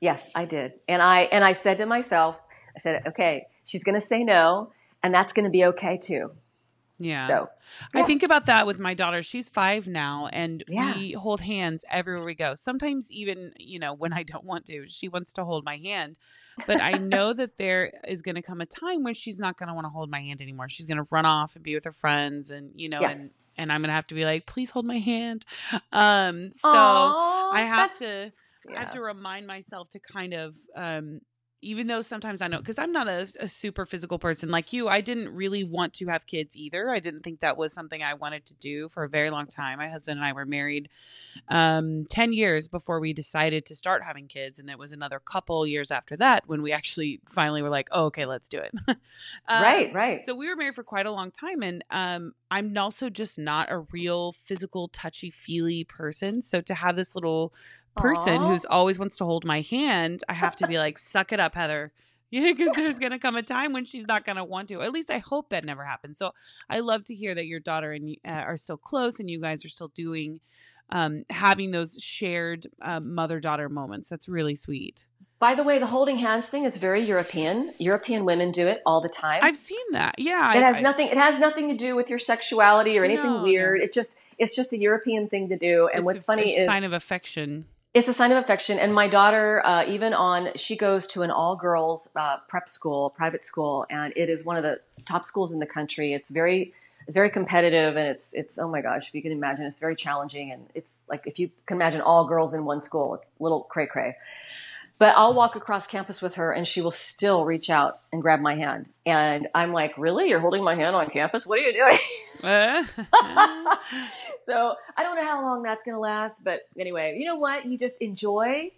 Yes, 0.00 0.30
I 0.34 0.46
did. 0.46 0.72
And 0.88 1.02
I, 1.02 1.22
and 1.22 1.44
I 1.44 1.52
said 1.52 1.76
to 1.78 1.86
myself, 1.86 2.36
I 2.74 2.80
said, 2.80 3.02
okay, 3.08 3.46
she's 3.66 3.84
going 3.84 4.00
to 4.00 4.06
say 4.06 4.24
no, 4.24 4.72
and 5.02 5.12
that's 5.12 5.34
going 5.34 5.44
to 5.44 5.50
be 5.50 5.66
okay 5.66 5.98
too. 6.02 6.30
Yeah. 6.98 7.26
So 7.26 7.48
I 7.92 8.02
think 8.04 8.22
about 8.22 8.46
that 8.46 8.66
with 8.66 8.78
my 8.78 8.94
daughter. 8.94 9.22
She's 9.22 9.48
five 9.48 9.86
now, 9.88 10.28
and 10.32 10.62
Yeah. 10.68 10.94
we 10.94 11.12
hold 11.12 11.40
hands 11.40 11.84
everywhere 11.90 12.24
we 12.24 12.34
go. 12.34 12.54
Sometimes, 12.54 13.10
even 13.10 13.52
you 13.58 13.78
know, 13.78 13.92
when 13.94 14.12
I 14.12 14.22
don't 14.22 14.44
want 14.44 14.66
to, 14.66 14.86
she 14.86 15.08
wants 15.08 15.32
to 15.34 15.44
hold 15.44 15.64
my 15.64 15.76
hand. 15.78 16.18
But 16.66 16.80
I 16.80 16.92
know 16.98 17.32
that 17.32 17.56
there 17.56 17.92
is 18.06 18.22
going 18.22 18.36
to 18.36 18.42
come 18.42 18.60
a 18.60 18.66
time 18.66 19.02
when 19.02 19.14
she's 19.14 19.38
not 19.38 19.56
going 19.58 19.68
to 19.68 19.74
want 19.74 19.86
to 19.86 19.90
hold 19.90 20.10
my 20.10 20.20
hand 20.20 20.40
anymore. 20.40 20.68
She's 20.68 20.86
going 20.86 20.98
to 20.98 21.06
run 21.10 21.26
off 21.26 21.56
and 21.56 21.64
be 21.64 21.74
with 21.74 21.84
her 21.84 21.92
friends, 21.92 22.50
and 22.50 22.70
you 22.76 22.88
know, 22.88 23.00
Yes. 23.00 23.16
and 23.18 23.30
and 23.56 23.72
I'm 23.72 23.80
going 23.82 23.88
to 23.88 23.94
have 23.94 24.06
to 24.08 24.14
be 24.14 24.24
like, 24.24 24.46
please 24.46 24.70
hold 24.70 24.84
my 24.84 24.98
hand. 24.98 25.44
Um, 25.92 26.50
so 26.52 26.68
Aw, 26.68 27.50
I 27.52 27.62
have 27.62 27.96
to. 27.98 28.32
I 28.74 28.80
have 28.80 28.90
to 28.92 29.00
remind 29.00 29.46
myself 29.46 29.90
to 29.90 30.00
kind 30.00 30.32
of 30.32 30.54
um 30.74 31.20
even 31.64 31.86
though 31.86 32.02
sometimes 32.02 32.42
I 32.42 32.48
know 32.48 32.58
because 32.58 32.78
I'm 32.78 32.92
not 32.92 33.08
a, 33.08 33.28
a 33.40 33.48
super 33.48 33.86
physical 33.86 34.18
person 34.18 34.50
like 34.50 34.72
you, 34.72 34.88
I 34.88 35.00
didn't 35.00 35.30
really 35.34 35.64
want 35.64 35.94
to 35.94 36.06
have 36.06 36.26
kids 36.26 36.56
either. 36.56 36.90
I 36.90 37.00
didn't 37.00 37.22
think 37.22 37.40
that 37.40 37.56
was 37.56 37.72
something 37.72 38.02
I 38.02 38.14
wanted 38.14 38.46
to 38.46 38.54
do 38.54 38.88
for 38.88 39.04
a 39.04 39.08
very 39.08 39.30
long 39.30 39.46
time. 39.46 39.78
My 39.78 39.88
husband 39.88 40.18
and 40.18 40.26
I 40.26 40.32
were 40.32 40.46
married 40.46 40.88
um 41.48 42.04
10 42.10 42.32
years 42.32 42.68
before 42.68 43.00
we 43.00 43.12
decided 43.12 43.66
to 43.66 43.74
start 43.74 44.02
having 44.04 44.28
kids 44.28 44.58
and 44.58 44.70
it 44.70 44.78
was 44.78 44.92
another 44.92 45.18
couple 45.18 45.66
years 45.66 45.90
after 45.90 46.16
that 46.16 46.44
when 46.46 46.62
we 46.62 46.72
actually 46.72 47.20
finally 47.28 47.62
were 47.62 47.70
like, 47.70 47.88
"Oh, 47.90 48.04
okay, 48.06 48.26
let's 48.26 48.48
do 48.48 48.58
it." 48.58 48.72
Um, 49.48 49.62
Right, 49.62 49.92
right. 49.92 50.20
So 50.20 50.34
we 50.34 50.48
were 50.48 50.56
married 50.56 50.74
for 50.74 50.84
quite 50.84 51.06
a 51.06 51.10
long 51.10 51.30
time 51.30 51.62
and 51.62 51.84
um 51.90 52.32
I'm 52.50 52.76
also 52.78 53.10
just 53.10 53.38
not 53.38 53.70
a 53.70 53.78
real 53.78 54.32
physical 54.32 54.88
touchy-feely 54.88 55.84
person. 55.84 56.40
So 56.40 56.60
to 56.60 56.74
have 56.74 56.94
this 56.96 57.14
little 57.14 57.52
person 57.96 58.42
Aw. 58.42 58.48
who's 58.48 58.64
always 58.64 58.98
wants 58.98 59.16
to 59.18 59.24
hold 59.24 59.44
my 59.44 59.60
hand, 59.60 60.22
I 60.28 60.34
have 60.34 60.56
to 60.56 60.66
be 60.66 60.78
like, 60.78 60.98
suck 60.98 61.32
it 61.32 61.40
up, 61.40 61.54
Heather. 61.54 61.92
Yeah, 62.30 62.50
because 62.52 62.72
there's 62.74 62.98
gonna 62.98 63.20
come 63.20 63.36
a 63.36 63.42
time 63.42 63.72
when 63.72 63.84
she's 63.84 64.08
not 64.08 64.24
gonna 64.24 64.44
want 64.44 64.68
to. 64.70 64.82
At 64.82 64.90
least 64.92 65.08
I 65.08 65.18
hope 65.18 65.50
that 65.50 65.64
never 65.64 65.84
happens. 65.84 66.18
So 66.18 66.32
I 66.68 66.80
love 66.80 67.04
to 67.04 67.14
hear 67.14 67.32
that 67.32 67.46
your 67.46 67.60
daughter 67.60 67.92
and 67.92 68.10
you 68.10 68.16
uh, 68.28 68.32
are 68.32 68.56
so 68.56 68.76
close, 68.76 69.20
and 69.20 69.30
you 69.30 69.40
guys 69.40 69.64
are 69.64 69.68
still 69.68 69.86
doing, 69.94 70.40
um, 70.90 71.22
having 71.30 71.70
those 71.70 71.96
shared 72.02 72.66
uh, 72.82 72.98
mother 72.98 73.38
daughter 73.38 73.68
moments. 73.68 74.08
That's 74.08 74.28
really 74.28 74.56
sweet. 74.56 75.06
By 75.38 75.54
the 75.54 75.62
way, 75.62 75.78
the 75.78 75.86
holding 75.86 76.18
hands 76.18 76.46
thing 76.46 76.64
is 76.64 76.76
very 76.76 77.06
European. 77.06 77.72
European 77.78 78.24
women 78.24 78.50
do 78.50 78.66
it 78.66 78.82
all 78.84 79.00
the 79.00 79.08
time. 79.08 79.38
I've 79.44 79.56
seen 79.56 79.78
that. 79.92 80.16
Yeah, 80.18 80.50
it 80.56 80.62
I- 80.62 80.66
has 80.66 80.76
I- 80.78 80.80
nothing. 80.80 81.06
It 81.08 81.16
has 81.18 81.38
nothing 81.38 81.68
to 81.68 81.76
do 81.76 81.94
with 81.94 82.08
your 82.08 82.18
sexuality 82.18 82.98
or 82.98 83.04
anything 83.04 83.26
No, 83.26 83.36
no. 83.38 83.42
weird. 83.44 83.80
It 83.80 83.92
just 83.92 84.10
it's 84.38 84.56
just 84.56 84.72
a 84.72 84.78
European 84.78 85.28
thing 85.28 85.50
to 85.50 85.56
do. 85.56 85.86
And 85.86 85.98
it's 86.00 86.04
what's 86.04 86.22
a- 86.22 86.24
funny 86.24 86.56
a 86.56 86.62
is 86.62 86.66
sign 86.66 86.82
of 86.82 86.92
affection. 86.92 87.66
It's 87.94 88.08
a 88.08 88.14
sign 88.14 88.32
of 88.32 88.38
affection. 88.38 88.78
And 88.78 88.92
my 88.92 89.08
daughter, 89.08 89.64
uh, 89.64 89.84
even 89.86 90.12
on, 90.12 90.48
she 90.56 90.76
goes 90.76 91.06
to 91.08 91.22
an 91.22 91.30
all 91.30 91.54
girls 91.54 92.08
uh, 92.16 92.38
prep 92.48 92.68
school, 92.68 93.10
private 93.10 93.44
school, 93.44 93.86
and 93.88 94.12
it 94.16 94.28
is 94.28 94.44
one 94.44 94.56
of 94.56 94.64
the 94.64 94.80
top 95.06 95.24
schools 95.24 95.52
in 95.52 95.60
the 95.60 95.66
country. 95.66 96.12
It's 96.12 96.28
very, 96.28 96.72
very 97.08 97.30
competitive, 97.30 97.96
and 97.96 98.08
it's, 98.08 98.32
it's 98.32 98.58
oh 98.58 98.68
my 98.68 98.80
gosh, 98.80 99.08
if 99.08 99.14
you 99.14 99.22
can 99.22 99.30
imagine, 99.30 99.64
it's 99.64 99.78
very 99.78 99.94
challenging. 99.94 100.50
And 100.50 100.66
it's 100.74 101.04
like 101.08 101.22
if 101.26 101.38
you 101.38 101.50
can 101.66 101.76
imagine 101.76 102.00
all 102.00 102.26
girls 102.26 102.52
in 102.52 102.64
one 102.64 102.80
school, 102.80 103.14
it's 103.14 103.30
a 103.38 103.42
little 103.42 103.62
cray 103.62 103.86
cray. 103.86 104.16
But 104.98 105.14
I'll 105.16 105.34
walk 105.34 105.56
across 105.56 105.86
campus 105.86 106.22
with 106.22 106.34
her, 106.34 106.52
and 106.52 106.66
she 106.66 106.80
will 106.80 106.92
still 106.92 107.44
reach 107.44 107.70
out 107.70 108.00
and 108.12 108.22
grab 108.22 108.40
my 108.40 108.56
hand. 108.56 108.86
And 109.06 109.48
I'm 109.54 109.72
like, 109.72 109.96
really? 109.98 110.28
You're 110.28 110.40
holding 110.40 110.64
my 110.64 110.76
hand 110.76 110.96
on 110.96 111.10
campus? 111.10 111.46
What 111.46 111.58
are 111.58 111.62
you 111.62 111.72
doing? 111.72 111.98
So 114.44 114.74
I 114.96 115.02
don't 115.02 115.16
know 115.16 115.24
how 115.24 115.42
long 115.42 115.62
that's 115.62 115.82
going 115.82 115.94
to 115.94 116.00
last, 116.00 116.42
but 116.42 116.62
anyway, 116.78 117.16
you 117.18 117.24
know 117.24 117.36
what? 117.36 117.66
You 117.66 117.78
just 117.78 117.96
enjoy 118.00 118.70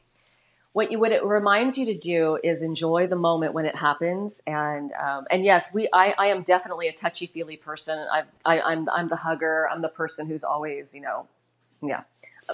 what 0.77 0.93
you 0.93 0.99
what 0.99 1.11
it 1.11 1.25
reminds 1.25 1.79
you 1.79 1.87
to 1.87 1.97
do 1.97 2.39
is 2.45 2.61
enjoy 2.61 3.07
the 3.07 3.17
moment 3.17 3.55
when 3.55 3.65
it 3.65 3.75
happens. 3.75 4.43
And 4.47 4.93
um, 4.93 5.27
and 5.31 5.43
yes, 5.43 5.73
we 5.73 5.89
I, 5.91 6.15
I 6.19 6.27
am 6.27 6.43
definitely 6.43 6.87
a 6.89 6.93
touchy 6.93 7.27
feely 7.29 7.57
person. 7.57 7.99
I, 7.99 8.25
I 8.45 8.61
I'm 8.61 8.87
I'm 8.91 9.09
the 9.09 9.17
hugger. 9.17 9.67
I'm 9.73 9.81
the 9.81 9.89
person 9.89 10.27
who's 10.27 10.45
always 10.45 10.95
you 10.95 11.01
know, 11.01 11.29
yeah. 11.83 12.03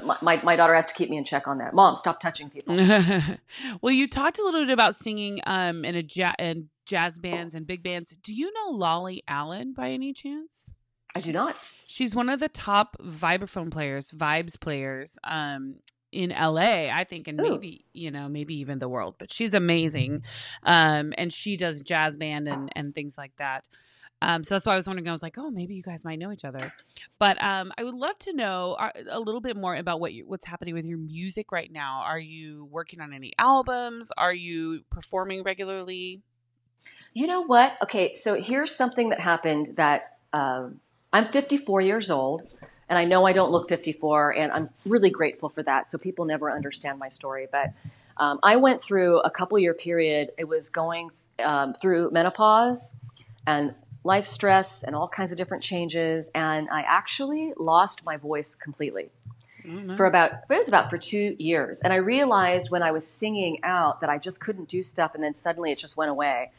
My, 0.04 0.18
my 0.22 0.40
my 0.44 0.54
daughter 0.54 0.72
has 0.76 0.86
to 0.86 0.94
keep 0.94 1.10
me 1.10 1.16
in 1.16 1.24
check 1.24 1.48
on 1.48 1.58
that. 1.58 1.74
Mom, 1.74 1.96
stop 1.96 2.20
touching 2.20 2.48
people. 2.48 2.76
well, 3.82 3.92
you 3.92 4.06
talked 4.06 4.38
a 4.38 4.44
little 4.44 4.60
bit 4.60 4.70
about 4.70 4.94
singing 4.94 5.40
um 5.44 5.84
in 5.84 5.96
a 5.96 6.04
ja- 6.08 6.34
in 6.38 6.68
jazz 6.86 7.18
bands 7.18 7.56
and 7.56 7.66
big 7.66 7.82
bands. 7.82 8.12
Do 8.22 8.32
you 8.32 8.52
know 8.52 8.70
Lolly 8.70 9.24
Allen 9.26 9.72
by 9.72 9.90
any 9.90 10.12
chance? 10.12 10.70
I 11.14 11.20
do 11.20 11.32
not. 11.32 11.56
She's 11.86 12.14
one 12.14 12.28
of 12.28 12.40
the 12.40 12.48
top 12.48 12.96
vibraphone 12.98 13.70
players, 13.70 14.12
vibes 14.12 14.58
players, 14.58 15.18
um, 15.24 15.76
in 16.10 16.30
LA, 16.30 16.88
I 16.92 17.04
think, 17.08 17.26
and 17.26 17.40
Ooh. 17.40 17.50
maybe 17.52 17.84
you 17.92 18.10
know, 18.10 18.28
maybe 18.28 18.54
even 18.60 18.78
the 18.78 18.88
world. 18.88 19.16
But 19.18 19.32
she's 19.32 19.54
amazing, 19.54 20.22
um, 20.62 21.12
and 21.16 21.32
she 21.32 21.56
does 21.56 21.80
jazz 21.80 22.16
band 22.16 22.48
and 22.48 22.70
and 22.76 22.94
things 22.94 23.16
like 23.16 23.34
that. 23.36 23.66
Um, 24.20 24.44
so 24.44 24.54
that's 24.54 24.66
why 24.66 24.74
I 24.74 24.76
was 24.76 24.86
wondering. 24.86 25.08
I 25.08 25.12
was 25.12 25.22
like, 25.22 25.36
oh, 25.36 25.50
maybe 25.50 25.74
you 25.74 25.82
guys 25.82 26.04
might 26.04 26.18
know 26.18 26.30
each 26.30 26.44
other. 26.44 26.72
But 27.18 27.42
um, 27.42 27.72
I 27.76 27.82
would 27.82 27.94
love 27.94 28.16
to 28.20 28.32
know 28.32 28.74
uh, 28.78 28.90
a 29.10 29.18
little 29.18 29.40
bit 29.40 29.56
more 29.56 29.74
about 29.74 29.98
what 29.98 30.12
you, 30.12 30.24
what's 30.28 30.44
happening 30.44 30.74
with 30.74 30.84
your 30.84 30.98
music 30.98 31.50
right 31.50 31.72
now. 31.72 32.02
Are 32.04 32.20
you 32.20 32.68
working 32.70 33.00
on 33.00 33.12
any 33.12 33.32
albums? 33.38 34.12
Are 34.16 34.32
you 34.32 34.84
performing 34.90 35.42
regularly? 35.42 36.22
You 37.14 37.26
know 37.26 37.40
what? 37.40 37.72
Okay, 37.82 38.14
so 38.14 38.40
here's 38.40 38.72
something 38.72 39.08
that 39.08 39.18
happened 39.18 39.74
that 39.76 40.18
um, 40.32 40.78
I'm 41.12 41.26
54 41.26 41.80
years 41.82 42.10
old, 42.10 42.42
and 42.88 42.98
I 42.98 43.04
know 43.04 43.26
I 43.26 43.32
don't 43.32 43.52
look 43.52 43.68
54, 43.68 44.30
and 44.30 44.52
I'm 44.52 44.70
really 44.86 45.10
grateful 45.10 45.48
for 45.48 45.62
that. 45.64 45.88
So 45.88 45.98
people 45.98 46.24
never 46.24 46.50
understand 46.50 46.98
my 46.98 47.08
story, 47.08 47.48
but 47.50 47.72
um, 48.16 48.38
I 48.42 48.56
went 48.56 48.82
through 48.82 49.20
a 49.20 49.30
couple 49.30 49.58
year 49.58 49.74
period. 49.74 50.32
It 50.38 50.48
was 50.48 50.70
going 50.70 51.10
um, 51.44 51.74
through 51.74 52.10
menopause 52.10 52.94
and 53.46 53.74
life 54.04 54.26
stress 54.26 54.82
and 54.82 54.96
all 54.96 55.08
kinds 55.08 55.32
of 55.32 55.38
different 55.38 55.62
changes, 55.62 56.28
and 56.34 56.68
I 56.70 56.82
actually 56.82 57.52
lost 57.56 58.04
my 58.04 58.16
voice 58.16 58.54
completely 58.54 59.10
for 59.96 60.06
about 60.06 60.32
it 60.50 60.58
was 60.58 60.68
about 60.68 60.90
for 60.90 60.98
two 60.98 61.36
years 61.38 61.80
and 61.84 61.92
i 61.92 61.96
realized 61.96 62.70
when 62.70 62.82
i 62.82 62.90
was 62.90 63.06
singing 63.06 63.58
out 63.62 64.00
that 64.00 64.10
i 64.10 64.18
just 64.18 64.40
couldn't 64.40 64.68
do 64.68 64.82
stuff 64.82 65.14
and 65.14 65.22
then 65.22 65.34
suddenly 65.34 65.70
it 65.70 65.78
just 65.78 65.96
went 65.96 66.10
away 66.10 66.50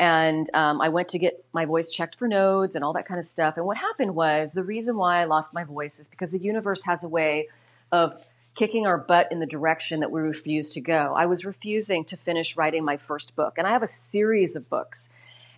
and 0.00 0.50
um, 0.54 0.80
i 0.80 0.88
went 0.88 1.08
to 1.08 1.18
get 1.18 1.44
my 1.52 1.64
voice 1.64 1.88
checked 1.88 2.16
for 2.16 2.26
nodes 2.26 2.74
and 2.74 2.82
all 2.82 2.92
that 2.92 3.06
kind 3.06 3.20
of 3.20 3.26
stuff 3.26 3.56
and 3.56 3.64
what 3.64 3.76
happened 3.76 4.14
was 4.16 4.52
the 4.52 4.64
reason 4.64 4.96
why 4.96 5.20
i 5.20 5.24
lost 5.24 5.54
my 5.54 5.62
voice 5.62 6.00
is 6.00 6.06
because 6.10 6.32
the 6.32 6.38
universe 6.38 6.82
has 6.82 7.04
a 7.04 7.08
way 7.08 7.46
of 7.92 8.26
kicking 8.54 8.86
our 8.86 8.98
butt 8.98 9.30
in 9.30 9.40
the 9.40 9.46
direction 9.46 10.00
that 10.00 10.10
we 10.10 10.20
refuse 10.20 10.72
to 10.72 10.80
go. 10.80 11.14
I 11.16 11.26
was 11.26 11.44
refusing 11.44 12.04
to 12.06 12.16
finish 12.16 12.56
writing 12.56 12.84
my 12.84 12.96
first 12.96 13.34
book, 13.36 13.54
and 13.56 13.66
I 13.66 13.70
have 13.70 13.82
a 13.82 13.86
series 13.86 14.56
of 14.56 14.68
books. 14.68 15.08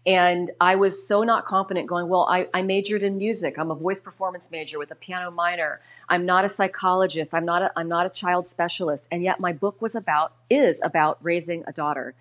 And 0.04 0.50
I 0.60 0.74
was 0.74 1.06
so 1.06 1.22
not 1.22 1.46
confident 1.46 1.88
going, 1.88 2.08
well, 2.08 2.26
I, 2.28 2.48
I, 2.52 2.62
majored 2.62 3.04
in 3.04 3.18
music. 3.18 3.56
I'm 3.56 3.70
a 3.70 3.74
voice 3.76 4.00
performance 4.00 4.50
major 4.50 4.76
with 4.76 4.90
a 4.90 4.96
piano 4.96 5.30
minor. 5.30 5.80
I'm 6.08 6.26
not 6.26 6.44
a 6.44 6.48
psychologist. 6.48 7.32
I'm 7.32 7.44
not 7.44 7.62
a, 7.62 7.72
I'm 7.76 7.86
not 7.86 8.06
a 8.06 8.08
child 8.08 8.48
specialist. 8.48 9.04
And 9.12 9.22
yet 9.22 9.38
my 9.38 9.52
book 9.52 9.80
was 9.80 9.94
about, 9.94 10.32
is 10.50 10.80
about 10.82 11.18
raising 11.22 11.62
a 11.68 11.72
daughter. 11.72 12.14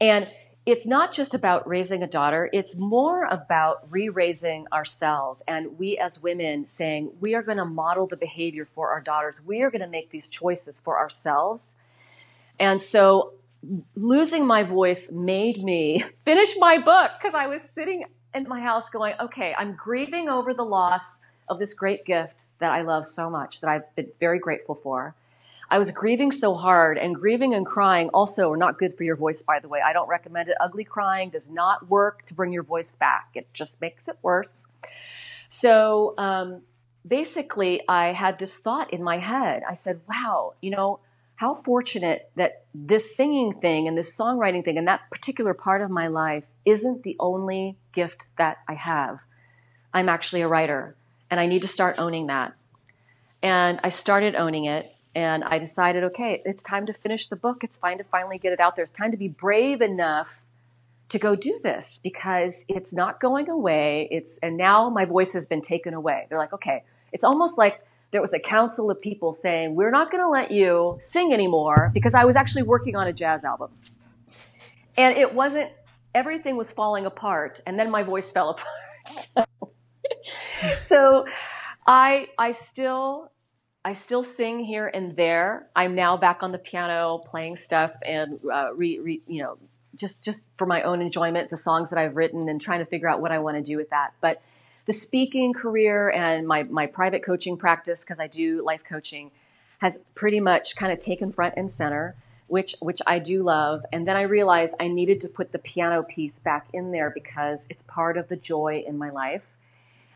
And 0.00 0.26
it's 0.66 0.84
not 0.84 1.12
just 1.12 1.32
about 1.32 1.66
raising 1.68 2.02
a 2.02 2.08
daughter, 2.08 2.50
it's 2.52 2.74
more 2.74 3.24
about 3.24 3.86
re 3.88 4.08
raising 4.08 4.66
ourselves. 4.72 5.40
And 5.46 5.78
we 5.78 5.96
as 5.96 6.20
women 6.20 6.66
saying, 6.66 7.12
we 7.20 7.34
are 7.34 7.42
going 7.42 7.58
to 7.58 7.64
model 7.64 8.08
the 8.08 8.16
behavior 8.16 8.66
for 8.74 8.90
our 8.90 9.00
daughters. 9.00 9.40
We 9.46 9.62
are 9.62 9.70
going 9.70 9.82
to 9.82 9.86
make 9.86 10.10
these 10.10 10.26
choices 10.26 10.80
for 10.82 10.98
ourselves. 10.98 11.76
And 12.58 12.82
so 12.82 13.34
losing 13.94 14.44
my 14.44 14.64
voice 14.64 15.10
made 15.10 15.62
me 15.62 16.04
finish 16.24 16.54
my 16.58 16.78
book 16.78 17.12
because 17.16 17.34
I 17.34 17.46
was 17.46 17.62
sitting 17.62 18.04
in 18.34 18.48
my 18.48 18.60
house 18.60 18.90
going, 18.90 19.14
okay, 19.20 19.54
I'm 19.56 19.74
grieving 19.74 20.28
over 20.28 20.52
the 20.52 20.64
loss 20.64 21.02
of 21.48 21.60
this 21.60 21.74
great 21.74 22.04
gift 22.04 22.46
that 22.58 22.72
I 22.72 22.82
love 22.82 23.06
so 23.06 23.30
much, 23.30 23.60
that 23.60 23.70
I've 23.70 23.94
been 23.94 24.10
very 24.18 24.40
grateful 24.40 24.74
for. 24.82 25.14
I 25.68 25.78
was 25.78 25.90
grieving 25.90 26.30
so 26.30 26.54
hard, 26.54 26.96
and 26.96 27.14
grieving 27.14 27.52
and 27.54 27.66
crying 27.66 28.08
also 28.10 28.50
are 28.52 28.56
not 28.56 28.78
good 28.78 28.96
for 28.96 29.02
your 29.02 29.16
voice, 29.16 29.42
by 29.42 29.58
the 29.58 29.68
way. 29.68 29.80
I 29.84 29.92
don't 29.92 30.08
recommend 30.08 30.48
it. 30.48 30.56
Ugly 30.60 30.84
crying 30.84 31.30
does 31.30 31.48
not 31.48 31.88
work 31.88 32.24
to 32.26 32.34
bring 32.34 32.52
your 32.52 32.62
voice 32.62 32.94
back, 32.94 33.30
it 33.34 33.52
just 33.52 33.80
makes 33.80 34.08
it 34.08 34.16
worse. 34.22 34.68
So 35.50 36.14
um, 36.18 36.62
basically, 37.06 37.82
I 37.88 38.12
had 38.12 38.38
this 38.38 38.58
thought 38.58 38.92
in 38.92 39.02
my 39.02 39.18
head. 39.18 39.62
I 39.68 39.74
said, 39.74 40.00
wow, 40.08 40.54
you 40.60 40.70
know, 40.70 41.00
how 41.36 41.56
fortunate 41.64 42.30
that 42.36 42.64
this 42.74 43.14
singing 43.14 43.54
thing 43.60 43.88
and 43.88 43.96
this 43.96 44.16
songwriting 44.16 44.64
thing 44.64 44.78
and 44.78 44.88
that 44.88 45.08
particular 45.10 45.52
part 45.52 45.82
of 45.82 45.90
my 45.90 46.08
life 46.08 46.44
isn't 46.64 47.02
the 47.02 47.16
only 47.20 47.76
gift 47.92 48.22
that 48.38 48.58
I 48.68 48.74
have. 48.74 49.18
I'm 49.92 50.08
actually 50.08 50.42
a 50.42 50.48
writer, 50.48 50.94
and 51.30 51.40
I 51.40 51.46
need 51.46 51.62
to 51.62 51.68
start 51.68 51.98
owning 51.98 52.28
that. 52.28 52.54
And 53.42 53.80
I 53.84 53.90
started 53.90 54.34
owning 54.34 54.64
it 54.64 54.92
and 55.16 55.44
I 55.44 55.58
decided, 55.58 56.04
okay, 56.04 56.42
it's 56.44 56.62
time 56.62 56.84
to 56.86 56.92
finish 56.92 57.28
the 57.28 57.36
book. 57.36 57.64
It's 57.64 57.74
fine 57.74 57.96
to 57.96 58.04
finally 58.04 58.36
get 58.36 58.52
it 58.52 58.60
out 58.60 58.76
there. 58.76 58.84
It's 58.84 58.92
time 58.92 59.12
to 59.12 59.16
be 59.16 59.28
brave 59.28 59.80
enough 59.80 60.28
to 61.08 61.18
go 61.18 61.34
do 61.34 61.58
this 61.62 61.98
because 62.02 62.66
it's 62.68 62.92
not 62.92 63.18
going 63.18 63.48
away. 63.48 64.08
It's, 64.10 64.38
and 64.42 64.58
now 64.58 64.90
my 64.90 65.06
voice 65.06 65.32
has 65.32 65.46
been 65.46 65.62
taken 65.62 65.94
away. 65.94 66.26
They're 66.28 66.38
like, 66.38 66.52
okay, 66.52 66.84
it's 67.14 67.24
almost 67.24 67.56
like 67.56 67.82
there 68.10 68.20
was 68.20 68.34
a 68.34 68.38
council 68.38 68.90
of 68.90 69.00
people 69.00 69.34
saying, 69.40 69.74
we're 69.74 69.90
not 69.90 70.10
going 70.10 70.22
to 70.22 70.28
let 70.28 70.50
you 70.50 70.98
sing 71.00 71.32
anymore 71.32 71.90
because 71.94 72.12
I 72.12 72.26
was 72.26 72.36
actually 72.36 72.64
working 72.64 72.94
on 72.94 73.06
a 73.06 73.12
jazz 73.14 73.42
album. 73.42 73.70
And 74.98 75.16
it 75.16 75.32
wasn't, 75.32 75.70
everything 76.14 76.58
was 76.58 76.70
falling 76.70 77.06
apart. 77.06 77.58
And 77.64 77.78
then 77.78 77.90
my 77.90 78.02
voice 78.02 78.30
fell 78.30 78.50
apart. 79.38 79.48
so, 79.62 79.72
so 80.82 81.24
I, 81.86 82.26
I 82.36 82.52
still 82.52 83.30
I 83.86 83.94
still 83.94 84.24
sing 84.24 84.64
here 84.64 84.88
and 84.88 85.14
there. 85.14 85.68
I'm 85.76 85.94
now 85.94 86.16
back 86.16 86.42
on 86.42 86.50
the 86.50 86.58
piano 86.58 87.22
playing 87.24 87.58
stuff 87.58 87.92
and 88.04 88.40
uh, 88.52 88.74
re, 88.74 88.98
re, 88.98 89.22
you 89.28 89.44
know 89.44 89.58
just 89.94 90.24
just 90.24 90.42
for 90.58 90.66
my 90.66 90.82
own 90.82 91.00
enjoyment, 91.00 91.50
the 91.50 91.56
songs 91.56 91.90
that 91.90 91.98
I've 92.00 92.16
written 92.16 92.48
and 92.48 92.60
trying 92.60 92.80
to 92.80 92.84
figure 92.84 93.08
out 93.08 93.20
what 93.20 93.30
I 93.30 93.38
want 93.38 93.58
to 93.58 93.62
do 93.62 93.76
with 93.76 93.90
that. 93.90 94.12
But 94.20 94.42
the 94.86 94.92
speaking 94.92 95.52
career 95.52 96.10
and 96.10 96.48
my 96.48 96.64
my 96.64 96.86
private 96.86 97.24
coaching 97.24 97.56
practice 97.56 98.00
because 98.00 98.18
I 98.18 98.26
do 98.26 98.60
life 98.64 98.82
coaching 98.82 99.30
has 99.78 100.00
pretty 100.16 100.40
much 100.40 100.74
kind 100.74 100.92
of 100.92 100.98
taken 100.98 101.30
front 101.30 101.54
and 101.56 101.70
center, 101.70 102.16
which 102.48 102.74
which 102.80 103.00
I 103.06 103.20
do 103.20 103.44
love. 103.44 103.86
And 103.92 104.08
then 104.08 104.16
I 104.16 104.22
realized 104.22 104.74
I 104.80 104.88
needed 104.88 105.20
to 105.20 105.28
put 105.28 105.52
the 105.52 105.60
piano 105.60 106.02
piece 106.02 106.40
back 106.40 106.66
in 106.72 106.90
there 106.90 107.10
because 107.10 107.68
it's 107.70 107.84
part 107.84 108.16
of 108.16 108.26
the 108.26 108.36
joy 108.36 108.82
in 108.84 108.98
my 108.98 109.10
life. 109.10 109.44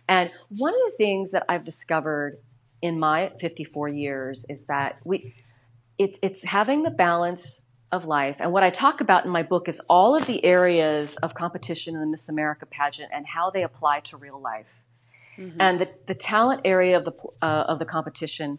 And 0.08 0.32
one 0.48 0.74
of 0.74 0.80
the 0.90 0.96
things 0.96 1.30
that 1.30 1.44
I've 1.48 1.64
discovered 1.64 2.38
in 2.82 2.98
my 2.98 3.32
54 3.40 3.88
years 3.88 4.44
is 4.48 4.64
that 4.64 4.98
we 5.04 5.34
it, 5.98 6.18
it's 6.22 6.42
having 6.42 6.82
the 6.82 6.90
balance 6.90 7.60
of 7.92 8.04
life. 8.04 8.36
And 8.38 8.52
what 8.52 8.62
I 8.62 8.70
talk 8.70 9.00
about 9.00 9.24
in 9.24 9.30
my 9.30 9.42
book 9.42 9.68
is 9.68 9.80
all 9.88 10.16
of 10.16 10.26
the 10.26 10.42
areas 10.44 11.16
of 11.16 11.34
competition 11.34 11.94
in 11.94 12.00
the 12.00 12.06
Miss 12.06 12.28
America 12.28 12.64
pageant 12.64 13.10
and 13.12 13.26
how 13.26 13.50
they 13.50 13.62
apply 13.62 14.00
to 14.00 14.16
real 14.16 14.40
life. 14.40 14.80
Mm-hmm. 15.36 15.60
And 15.60 15.80
the, 15.80 15.88
the 16.06 16.14
talent 16.14 16.62
area 16.64 16.96
of 16.96 17.04
the, 17.04 17.12
uh, 17.42 17.64
of 17.68 17.78
the 17.78 17.84
competition 17.84 18.58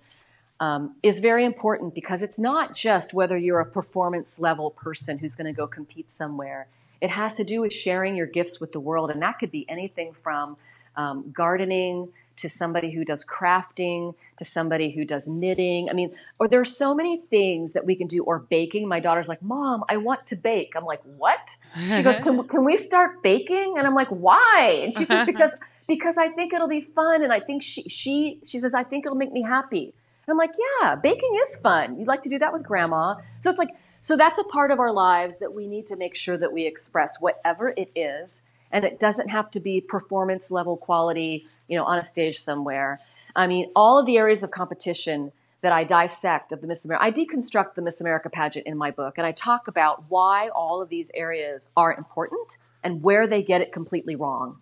um, 0.59 0.95
is 1.01 1.19
very 1.19 1.45
important 1.45 1.95
because 1.95 2.21
it's 2.21 2.37
not 2.37 2.75
just 2.75 3.13
whether 3.13 3.37
you're 3.37 3.59
a 3.59 3.65
performance 3.65 4.39
level 4.39 4.69
person 4.69 5.17
who's 5.17 5.33
going 5.33 5.47
to 5.47 5.53
go 5.53 5.65
compete 5.65 6.11
somewhere. 6.11 6.67
It 6.99 7.09
has 7.09 7.35
to 7.35 7.43
do 7.43 7.61
with 7.61 7.73
sharing 7.73 8.15
your 8.15 8.27
gifts 8.27 8.59
with 8.59 8.71
the 8.71 8.79
world. 8.79 9.09
And 9.09 9.21
that 9.21 9.39
could 9.39 9.51
be 9.51 9.65
anything 9.67 10.13
from 10.21 10.57
um, 10.95 11.31
gardening 11.35 12.09
to 12.37 12.49
somebody 12.49 12.91
who 12.91 13.05
does 13.05 13.23
crafting, 13.25 14.15
to 14.39 14.45
somebody 14.45 14.91
who 14.91 15.05
does 15.05 15.27
knitting. 15.27 15.89
I 15.89 15.93
mean, 15.93 16.15
or 16.39 16.47
there 16.47 16.61
are 16.61 16.65
so 16.65 16.93
many 16.93 17.21
things 17.29 17.73
that 17.73 17.85
we 17.85 17.95
can 17.95 18.07
do, 18.07 18.23
or 18.23 18.39
baking. 18.39 18.87
My 18.87 18.99
daughter's 18.99 19.27
like, 19.27 19.41
Mom, 19.41 19.83
I 19.89 19.97
want 19.97 20.27
to 20.27 20.35
bake. 20.35 20.73
I'm 20.75 20.85
like, 20.85 21.01
What? 21.03 21.57
She 21.75 22.03
goes, 22.03 22.21
Can, 22.23 22.47
can 22.47 22.65
we 22.65 22.77
start 22.77 23.21
baking? 23.21 23.75
And 23.77 23.85
I'm 23.85 23.95
like, 23.95 24.09
Why? 24.09 24.81
And 24.83 24.97
she 24.97 25.05
says, 25.05 25.25
Because 25.25 25.51
because 25.87 26.17
I 26.17 26.29
think 26.29 26.53
it'll 26.53 26.67
be 26.67 26.81
fun, 26.81 27.23
and 27.23 27.33
I 27.33 27.39
think 27.39 27.63
she 27.63 27.83
she 27.83 28.39
she 28.45 28.59
says, 28.59 28.73
I 28.73 28.83
think 28.83 29.05
it'll 29.05 29.17
make 29.17 29.31
me 29.31 29.43
happy. 29.43 29.93
And 30.25 30.31
I'm 30.31 30.37
like, 30.37 30.51
Yeah, 30.81 30.95
baking 30.95 31.39
is 31.47 31.55
fun. 31.57 31.99
You'd 31.99 32.07
like 32.07 32.23
to 32.23 32.29
do 32.29 32.39
that 32.39 32.53
with 32.53 32.63
grandma. 32.63 33.15
So 33.41 33.49
it's 33.49 33.59
like, 33.59 33.69
so 34.01 34.17
that's 34.17 34.39
a 34.39 34.43
part 34.45 34.71
of 34.71 34.79
our 34.79 34.91
lives 34.91 35.39
that 35.39 35.53
we 35.53 35.67
need 35.67 35.85
to 35.87 35.95
make 35.95 36.15
sure 36.15 36.37
that 36.37 36.51
we 36.51 36.65
express, 36.65 37.17
whatever 37.19 37.69
it 37.69 37.91
is 37.95 38.41
and 38.71 38.85
it 38.85 38.99
doesn't 38.99 39.29
have 39.29 39.51
to 39.51 39.59
be 39.59 39.81
performance 39.81 40.51
level 40.51 40.77
quality, 40.77 41.45
you 41.67 41.77
know, 41.77 41.85
on 41.85 41.97
a 41.97 42.05
stage 42.05 42.41
somewhere. 42.41 42.99
I 43.35 43.47
mean, 43.47 43.71
all 43.75 43.99
of 43.99 44.05
the 44.05 44.17
areas 44.17 44.43
of 44.43 44.51
competition 44.51 45.31
that 45.61 45.71
I 45.71 45.83
dissect 45.83 46.51
of 46.51 46.61
the 46.61 46.67
Miss 46.67 46.85
America, 46.85 47.05
I 47.05 47.11
deconstruct 47.11 47.75
the 47.75 47.81
Miss 47.81 48.01
America 48.01 48.29
pageant 48.29 48.65
in 48.65 48.77
my 48.77 48.91
book, 48.91 49.17
and 49.17 49.27
I 49.27 49.31
talk 49.31 49.67
about 49.67 50.05
why 50.09 50.49
all 50.49 50.81
of 50.81 50.89
these 50.89 51.11
areas 51.13 51.67
are 51.77 51.93
important 51.93 52.57
and 52.83 53.03
where 53.03 53.27
they 53.27 53.43
get 53.43 53.61
it 53.61 53.71
completely 53.71 54.15
wrong. 54.15 54.57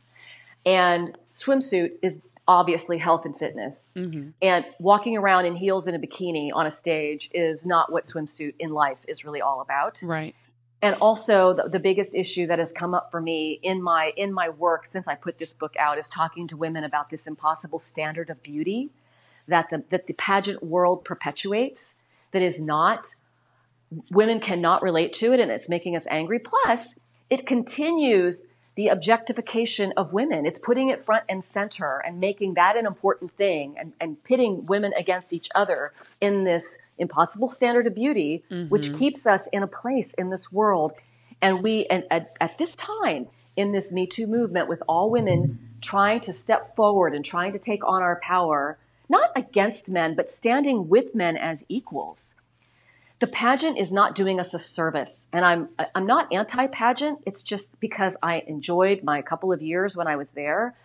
And 0.65 1.17
swimsuit 1.35 1.93
is 2.01 2.19
obviously 2.47 2.97
health 2.97 3.25
and 3.25 3.37
fitness. 3.37 3.89
Mm-hmm. 3.95 4.29
And 4.41 4.65
walking 4.79 5.15
around 5.15 5.45
in 5.45 5.55
heels 5.55 5.87
and 5.87 5.95
a 5.95 6.05
bikini 6.05 6.49
on 6.53 6.65
a 6.65 6.73
stage 6.73 7.29
is 7.33 7.65
not 7.65 7.91
what 7.91 8.05
swimsuit 8.05 8.55
in 8.59 8.71
life 8.71 8.97
is 9.07 9.23
really 9.23 9.39
all 9.39 9.61
about. 9.61 9.99
Right 10.03 10.35
and 10.81 10.95
also 10.95 11.53
the, 11.53 11.67
the, 11.67 11.79
biggest 11.79 12.15
issue 12.15 12.47
that 12.47 12.59
has 12.59 12.71
come 12.71 12.93
up 12.93 13.11
for 13.11 13.19
me 13.19 13.59
in 13.63 13.81
my 13.81 14.13
in 14.15 14.31
my 14.33 14.49
work 14.49 14.85
since 14.85 15.07
I 15.07 15.15
put 15.15 15.37
this 15.37 15.53
book 15.53 15.75
out 15.77 15.97
is 15.97 16.07
talking 16.07 16.47
to 16.47 16.57
women 16.57 16.83
about 16.83 17.09
this 17.09 17.27
impossible 17.27 17.79
standard 17.79 18.29
of 18.29 18.41
beauty 18.41 18.89
that 19.47 19.69
the 19.69 19.83
that 19.89 20.07
the 20.07 20.13
pageant 20.13 20.63
world 20.63 21.03
perpetuates 21.03 21.95
that 22.31 22.41
is 22.41 22.59
not 22.59 23.15
women 24.11 24.39
cannot 24.39 24.81
relate 24.81 25.13
to 25.13 25.33
it 25.33 25.39
and 25.39 25.51
it's 25.51 25.67
making 25.67 25.95
us 25.95 26.05
angry. 26.09 26.39
Plus 26.39 26.93
it 27.29 27.45
continues 27.45 28.43
the 28.75 28.87
objectification 28.87 29.93
of 29.97 30.13
women. 30.13 30.45
It's 30.45 30.59
putting 30.59 30.89
it 30.89 31.03
front 31.03 31.25
and 31.27 31.43
center 31.43 32.01
and 32.05 32.19
making 32.19 32.53
that 32.53 32.77
an 32.77 32.85
important 32.85 33.35
thing 33.35 33.75
and, 33.77 33.93
and 33.99 34.23
pitting 34.23 34.65
women 34.65 34.93
against 34.97 35.33
each 35.33 35.49
other 35.53 35.91
in 36.21 36.43
this 36.43 36.79
impossible 36.97 37.51
standard 37.51 37.87
of 37.87 37.95
beauty, 37.95 38.43
mm-hmm. 38.49 38.69
which 38.69 38.95
keeps 38.97 39.25
us 39.25 39.47
in 39.51 39.63
a 39.63 39.67
place 39.67 40.13
in 40.13 40.29
this 40.29 40.51
world. 40.51 40.93
And 41.41 41.61
we, 41.61 41.85
and 41.87 42.03
at, 42.09 42.31
at 42.39 42.57
this 42.57 42.75
time, 42.75 43.27
in 43.55 43.71
this 43.73 43.91
Me 43.91 44.07
Too 44.07 44.27
movement, 44.27 44.69
with 44.69 44.81
all 44.87 45.09
women 45.09 45.59
trying 45.81 46.21
to 46.21 46.33
step 46.33 46.75
forward 46.75 47.13
and 47.13 47.25
trying 47.25 47.51
to 47.53 47.59
take 47.59 47.85
on 47.85 48.01
our 48.01 48.19
power, 48.21 48.77
not 49.09 49.31
against 49.35 49.89
men, 49.89 50.15
but 50.15 50.29
standing 50.29 50.87
with 50.87 51.13
men 51.15 51.35
as 51.35 51.63
equals 51.67 52.35
the 53.19 53.27
pageant 53.27 53.77
is 53.77 53.91
not 53.91 54.15
doing 54.15 54.39
us 54.39 54.53
a 54.53 54.59
service. 54.59 55.25
And 55.33 55.43
I'm, 55.43 55.69
I'm 55.93 56.05
not 56.05 56.31
anti 56.31 56.67
pageant. 56.67 57.19
It's 57.25 57.43
just 57.43 57.67
because 57.79 58.15
I 58.23 58.43
enjoyed 58.47 59.03
my 59.03 59.21
couple 59.21 59.51
of 59.51 59.61
years 59.61 59.95
when 59.95 60.07
I 60.07 60.15
was 60.15 60.31
there. 60.31 60.75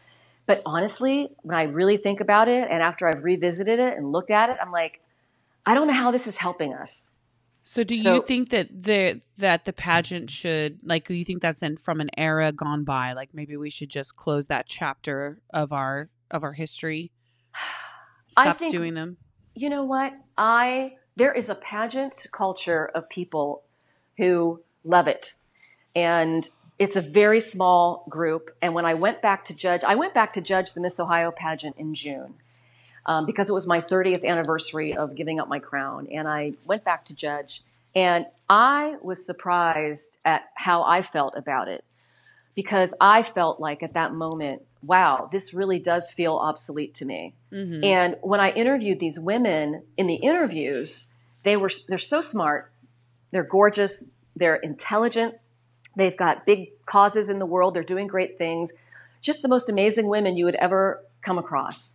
But 0.47 0.61
honestly, 0.67 1.31
when 1.43 1.57
I 1.57 1.63
really 1.63 1.97
think 1.97 2.21
about 2.21 2.49
it 2.49 2.69
and 2.71 2.83
after 2.83 3.09
I've 3.09 3.25
revisited 3.25 3.79
it 3.79 3.97
and 3.97 4.13
looked 4.13 4.31
at 4.31 4.51
it, 4.51 4.57
I'm 4.61 4.73
like, 4.73 5.01
I 5.65 5.75
don't 5.75 5.87
know 5.87 5.95
how 5.95 6.11
this 6.11 6.27
is 6.27 6.37
helping 6.37 6.75
us. 6.75 7.07
So 7.63 7.83
do 7.83 7.97
so, 7.97 8.17
you 8.17 8.23
think 8.23 8.51
that 8.51 8.69
the 8.71 9.23
that 9.39 9.65
the 9.65 9.73
pageant 9.73 10.29
should 10.29 10.81
like 10.83 11.09
do 11.09 11.15
you 11.15 11.25
think 11.25 11.41
that's 11.41 11.63
in 11.63 11.79
from 11.79 12.03
an 12.03 12.11
era 12.19 12.53
gone 12.53 12.85
by? 12.85 13.15
Like 13.15 13.31
maybe 13.33 13.57
we 13.57 13.71
should 13.71 13.89
just 13.89 14.17
close 14.17 14.49
that 14.49 14.67
chapter 14.67 15.41
of 15.49 15.73
our 15.73 16.11
of 16.31 16.43
our 16.43 16.53
history. 16.53 17.11
Stop 18.29 18.59
think, 18.59 18.71
doing 18.71 18.93
them. 18.93 19.17
You 19.55 19.71
know 19.71 19.85
what? 19.85 20.13
I 20.37 20.97
there 21.17 21.33
is 21.33 21.49
a 21.49 21.55
pageant 21.55 22.27
culture 22.33 22.87
of 22.95 23.09
people 23.09 23.63
who 24.19 24.61
love 24.85 25.09
it. 25.09 25.35
And 25.97 26.49
it's 26.79 26.97
a 26.97 27.01
very 27.01 27.41
small 27.41 28.05
group. 28.09 28.51
And 28.63 28.75
when 28.75 28.85
I 28.85 28.95
went 28.95 29.23
back 29.23 29.45
to 29.47 29.55
judge, 29.55 29.83
I 29.85 29.95
went 29.95 30.15
back 30.15 30.33
to 30.35 30.41
judge 30.41 30.73
the 30.73 30.81
Miss 30.81 30.99
Ohio 31.01 31.31
pageant 31.31 31.77
in 31.79 31.95
June. 31.95 32.35
um, 33.07 33.27
because 33.27 33.49
it 33.49 33.53
was 33.53 33.67
my 33.67 33.81
30th 33.81 34.25
anniversary 34.25 34.97
of 34.97 35.15
giving 35.15 35.41
up 35.41 35.49
my 35.49 35.59
crown. 35.59 36.09
And 36.13 36.27
I 36.29 36.55
went 36.65 36.85
back 36.85 37.05
to 37.07 37.15
judge, 37.15 37.63
and 37.95 38.27
I 38.49 38.97
was 39.03 39.25
surprised 39.25 40.17
at 40.25 40.43
how 40.55 40.83
I 40.85 41.03
felt 41.03 41.35
about 41.37 41.69
it 41.69 41.85
because 42.55 42.95
I 43.01 43.23
felt 43.23 43.61
like 43.61 43.83
at 43.83 43.95
that 43.95 44.15
moment, 44.15 44.63
wow, 44.87 45.29
this 45.33 45.55
really 45.55 45.79
does 45.79 46.11
feel 46.11 46.35
obsolete 46.35 46.95
to 46.95 47.05
me. 47.05 47.35
Mm-hmm. 47.53 47.85
And 47.85 48.17
when 48.23 48.41
I 48.41 48.51
interviewed 48.51 49.01
these 49.01 49.19
women 49.19 49.83
in 49.97 50.07
the 50.07 50.17
interviews, 50.17 51.05
they 51.45 51.57
were 51.57 51.71
they're 51.89 51.99
so 51.99 52.21
smart, 52.21 52.73
they're 53.31 53.45
gorgeous, 53.45 54.05
they're 54.37 54.57
intelligent, 54.57 55.37
they've 55.97 56.17
got 56.17 56.47
big 56.47 56.71
causes 56.87 57.29
in 57.29 57.39
the 57.39 57.47
world, 57.47 57.75
they're 57.75 57.83
doing 57.83 58.07
great 58.07 58.39
things, 58.39 58.71
just 59.21 59.43
the 59.43 59.49
most 59.49 59.69
amazing 59.69 60.07
women 60.07 60.37
you 60.37 60.45
would 60.45 60.57
ever 60.57 61.03
come 61.23 61.39
across. 61.39 61.95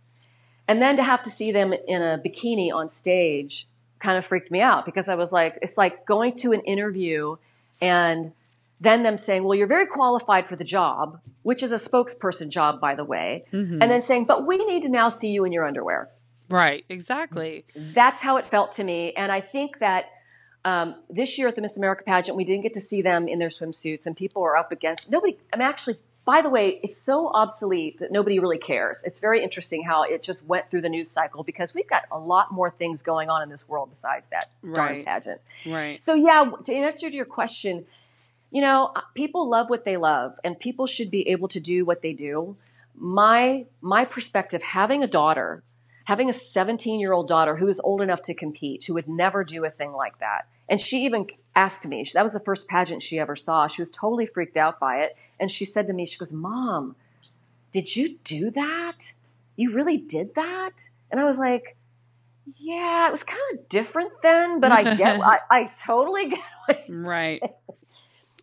And 0.68 0.80
then 0.80 0.96
to 0.96 1.02
have 1.02 1.22
to 1.24 1.30
see 1.30 1.50
them 1.50 1.72
in 1.72 2.02
a 2.02 2.18
bikini 2.18 2.72
on 2.72 2.88
stage 2.88 3.66
kind 3.98 4.16
of 4.16 4.24
freaked 4.24 4.50
me 4.50 4.60
out 4.60 4.86
because 4.86 5.08
I 5.08 5.14
was 5.14 5.32
like, 5.32 5.58
it's 5.62 5.76
like 5.76 6.06
going 6.06 6.36
to 6.38 6.52
an 6.52 6.60
interview 6.60 7.36
and 7.82 8.32
then 8.80 9.02
them 9.02 9.18
saying, 9.18 9.44
well, 9.44 9.56
you're 9.56 9.66
very 9.66 9.86
qualified 9.86 10.48
for 10.48 10.56
the 10.56 10.64
job, 10.64 11.20
which 11.42 11.62
is 11.62 11.72
a 11.72 11.76
spokesperson 11.76 12.48
job, 12.48 12.80
by 12.80 12.94
the 12.94 13.04
way. 13.04 13.44
Mm-hmm. 13.52 13.82
And 13.82 13.90
then 13.90 14.02
saying, 14.02 14.24
but 14.24 14.46
we 14.46 14.64
need 14.64 14.82
to 14.82 14.88
now 14.88 15.10
see 15.10 15.28
you 15.28 15.44
in 15.44 15.52
your 15.52 15.66
underwear. 15.66 16.08
Right, 16.48 16.84
exactly. 16.88 17.64
That's 17.76 18.20
how 18.20 18.38
it 18.38 18.50
felt 18.50 18.72
to 18.72 18.84
me. 18.84 19.12
And 19.12 19.30
I 19.30 19.40
think 19.40 19.78
that 19.78 20.06
um, 20.64 20.96
this 21.08 21.38
year 21.38 21.48
at 21.48 21.54
the 21.54 21.62
Miss 21.62 21.76
America 21.76 22.02
pageant, 22.04 22.36
we 22.36 22.44
didn't 22.44 22.62
get 22.62 22.74
to 22.74 22.80
see 22.80 23.02
them 23.02 23.28
in 23.28 23.38
their 23.38 23.48
swimsuits, 23.48 24.06
and 24.06 24.16
people 24.16 24.42
are 24.42 24.56
up 24.56 24.72
against 24.72 25.10
nobody. 25.10 25.38
I'm 25.52 25.60
actually, 25.60 25.96
by 26.26 26.42
the 26.42 26.50
way, 26.50 26.80
it's 26.82 27.00
so 27.00 27.28
obsolete 27.28 28.00
that 28.00 28.12
nobody 28.12 28.38
really 28.38 28.58
cares. 28.58 29.00
It's 29.04 29.20
very 29.20 29.42
interesting 29.42 29.84
how 29.84 30.02
it 30.02 30.22
just 30.22 30.44
went 30.44 30.70
through 30.70 30.82
the 30.82 30.88
news 30.88 31.10
cycle 31.10 31.44
because 31.44 31.72
we've 31.72 31.88
got 31.88 32.02
a 32.10 32.18
lot 32.18 32.52
more 32.52 32.70
things 32.70 33.00
going 33.00 33.30
on 33.30 33.42
in 33.42 33.48
this 33.48 33.68
world 33.68 33.90
besides 33.90 34.26
that 34.30 34.50
right. 34.62 34.76
darn 34.76 35.04
pageant. 35.04 35.40
Right. 35.64 36.04
So, 36.04 36.14
yeah, 36.14 36.50
to 36.64 36.74
answer 36.74 37.08
to 37.08 37.16
your 37.16 37.24
question, 37.24 37.86
you 38.50 38.60
know, 38.60 38.92
uh, 38.94 39.00
people 39.14 39.48
love 39.48 39.70
what 39.70 39.84
they 39.84 39.96
love 39.96 40.34
and 40.42 40.58
people 40.58 40.86
should 40.86 41.10
be 41.10 41.28
able 41.28 41.48
to 41.48 41.60
do 41.60 41.84
what 41.84 42.02
they 42.02 42.12
do. 42.12 42.56
My 42.96 43.66
my 43.80 44.04
perspective 44.04 44.62
having 44.62 45.02
a 45.02 45.06
daughter, 45.06 45.62
having 46.04 46.28
a 46.28 46.34
17-year-old 46.34 47.28
daughter 47.28 47.56
who 47.56 47.68
is 47.68 47.80
old 47.80 48.02
enough 48.02 48.22
to 48.22 48.34
compete, 48.34 48.84
who 48.84 48.94
would 48.94 49.08
never 49.08 49.44
do 49.44 49.64
a 49.64 49.70
thing 49.70 49.92
like 49.92 50.18
that. 50.18 50.46
And 50.68 50.80
she 50.80 51.04
even 51.04 51.26
asked 51.54 51.84
me, 51.84 52.08
that 52.14 52.22
was 52.22 52.32
the 52.32 52.40
first 52.40 52.68
pageant 52.68 53.02
she 53.02 53.18
ever 53.18 53.36
saw. 53.36 53.68
She 53.68 53.82
was 53.82 53.90
totally 53.90 54.26
freaked 54.26 54.56
out 54.56 54.80
by 54.80 54.98
it 55.02 55.16
and 55.38 55.50
she 55.50 55.64
said 55.64 55.86
to 55.86 55.92
me, 55.92 56.06
she 56.06 56.18
goes, 56.18 56.32
"Mom, 56.32 56.96
did 57.72 57.94
you 57.94 58.18
do 58.24 58.50
that? 58.50 59.12
You 59.56 59.72
really 59.72 59.96
did 59.96 60.34
that?" 60.34 60.88
And 61.10 61.20
I 61.20 61.24
was 61.24 61.38
like, 61.38 61.76
yeah, 62.58 63.08
it 63.08 63.10
was 63.10 63.22
kind 63.22 63.40
of 63.54 63.68
different 63.68 64.12
then, 64.22 64.60
but 64.60 64.72
I 64.72 64.94
get, 64.94 65.20
I, 65.24 65.38
I 65.50 65.70
totally 65.84 66.30
get. 66.30 66.84
right 66.88 67.42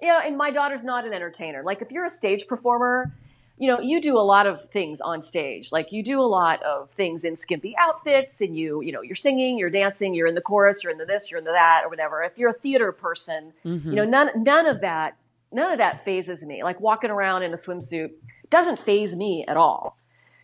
you 0.02 0.08
know, 0.08 0.20
and 0.20 0.38
my 0.38 0.52
daughter's 0.52 0.84
not 0.84 1.06
an 1.06 1.14
entertainer. 1.14 1.64
Like 1.64 1.82
if 1.82 1.92
you're 1.92 2.06
a 2.06 2.10
stage 2.10 2.48
performer, 2.48 3.14
you 3.58 3.68
know, 3.68 3.80
you 3.80 4.00
do 4.00 4.18
a 4.18 4.22
lot 4.22 4.46
of 4.46 4.70
things 4.70 5.02
on 5.02 5.24
stage. 5.24 5.72
Like 5.72 5.92
you 5.92 6.04
do 6.04 6.20
a 6.20 6.30
lot 6.30 6.62
of 6.64 6.92
things 6.92 7.24
in 7.24 7.36
skimpy 7.36 7.76
outfits 7.80 8.42
and 8.42 8.56
you, 8.56 8.82
you 8.82 8.92
know, 8.92 9.02
you're 9.02 9.16
singing, 9.16 9.58
you're 9.58 9.72
dancing, 9.72 10.14
you're 10.14 10.28
in 10.28 10.36
the 10.36 10.42
chorus, 10.42 10.84
you're 10.84 10.92
in 10.92 11.00
the 11.00 11.06
this, 11.06 11.32
you're 11.32 11.40
in 11.40 11.44
the 11.44 11.52
that 11.52 11.82
or 11.84 11.90
whatever. 11.90 12.22
If 12.22 12.38
you're 12.38 12.52
a 12.52 12.60
theater 12.60 12.92
person, 12.92 13.54
mm-hmm. 13.66 13.90
you 13.90 13.96
know, 13.96 14.06
none 14.06 14.44
none 14.44 14.68
of 14.68 14.82
that 14.82 15.18
none 15.52 15.72
of 15.72 15.80
that 15.80 16.06
phases 16.06 16.44
me. 16.44 16.64
Like 16.64 16.80
walking 16.80 17.10
around 17.10 17.44
in 17.44 17.54
a 17.54 17.58
swimsuit 17.58 18.12
doesn't 18.50 18.80
phase 18.80 19.16
me 19.16 19.44
at 19.48 19.58
all. 19.58 19.98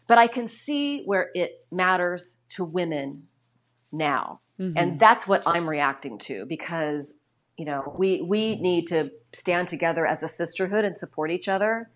But 0.07 0.17
I 0.17 0.27
can 0.27 0.47
see 0.47 1.03
where 1.03 1.29
it 1.33 1.65
matters 1.71 2.37
to 2.55 2.63
women 2.63 3.27
now. 3.91 4.41
Mm-hmm. 4.59 4.77
And 4.77 4.99
that's 4.99 5.27
what 5.27 5.43
I'm 5.45 5.67
reacting 5.67 6.17
to 6.19 6.45
because 6.45 7.13
you 7.57 7.65
know, 7.65 7.93
we 7.97 8.21
we 8.21 8.55
need 8.55 8.87
to 8.87 9.11
stand 9.33 9.67
together 9.67 10.05
as 10.05 10.23
a 10.23 10.29
sisterhood 10.29 10.85
and 10.85 10.97
support 10.97 11.31
each 11.31 11.47
other. 11.47 11.89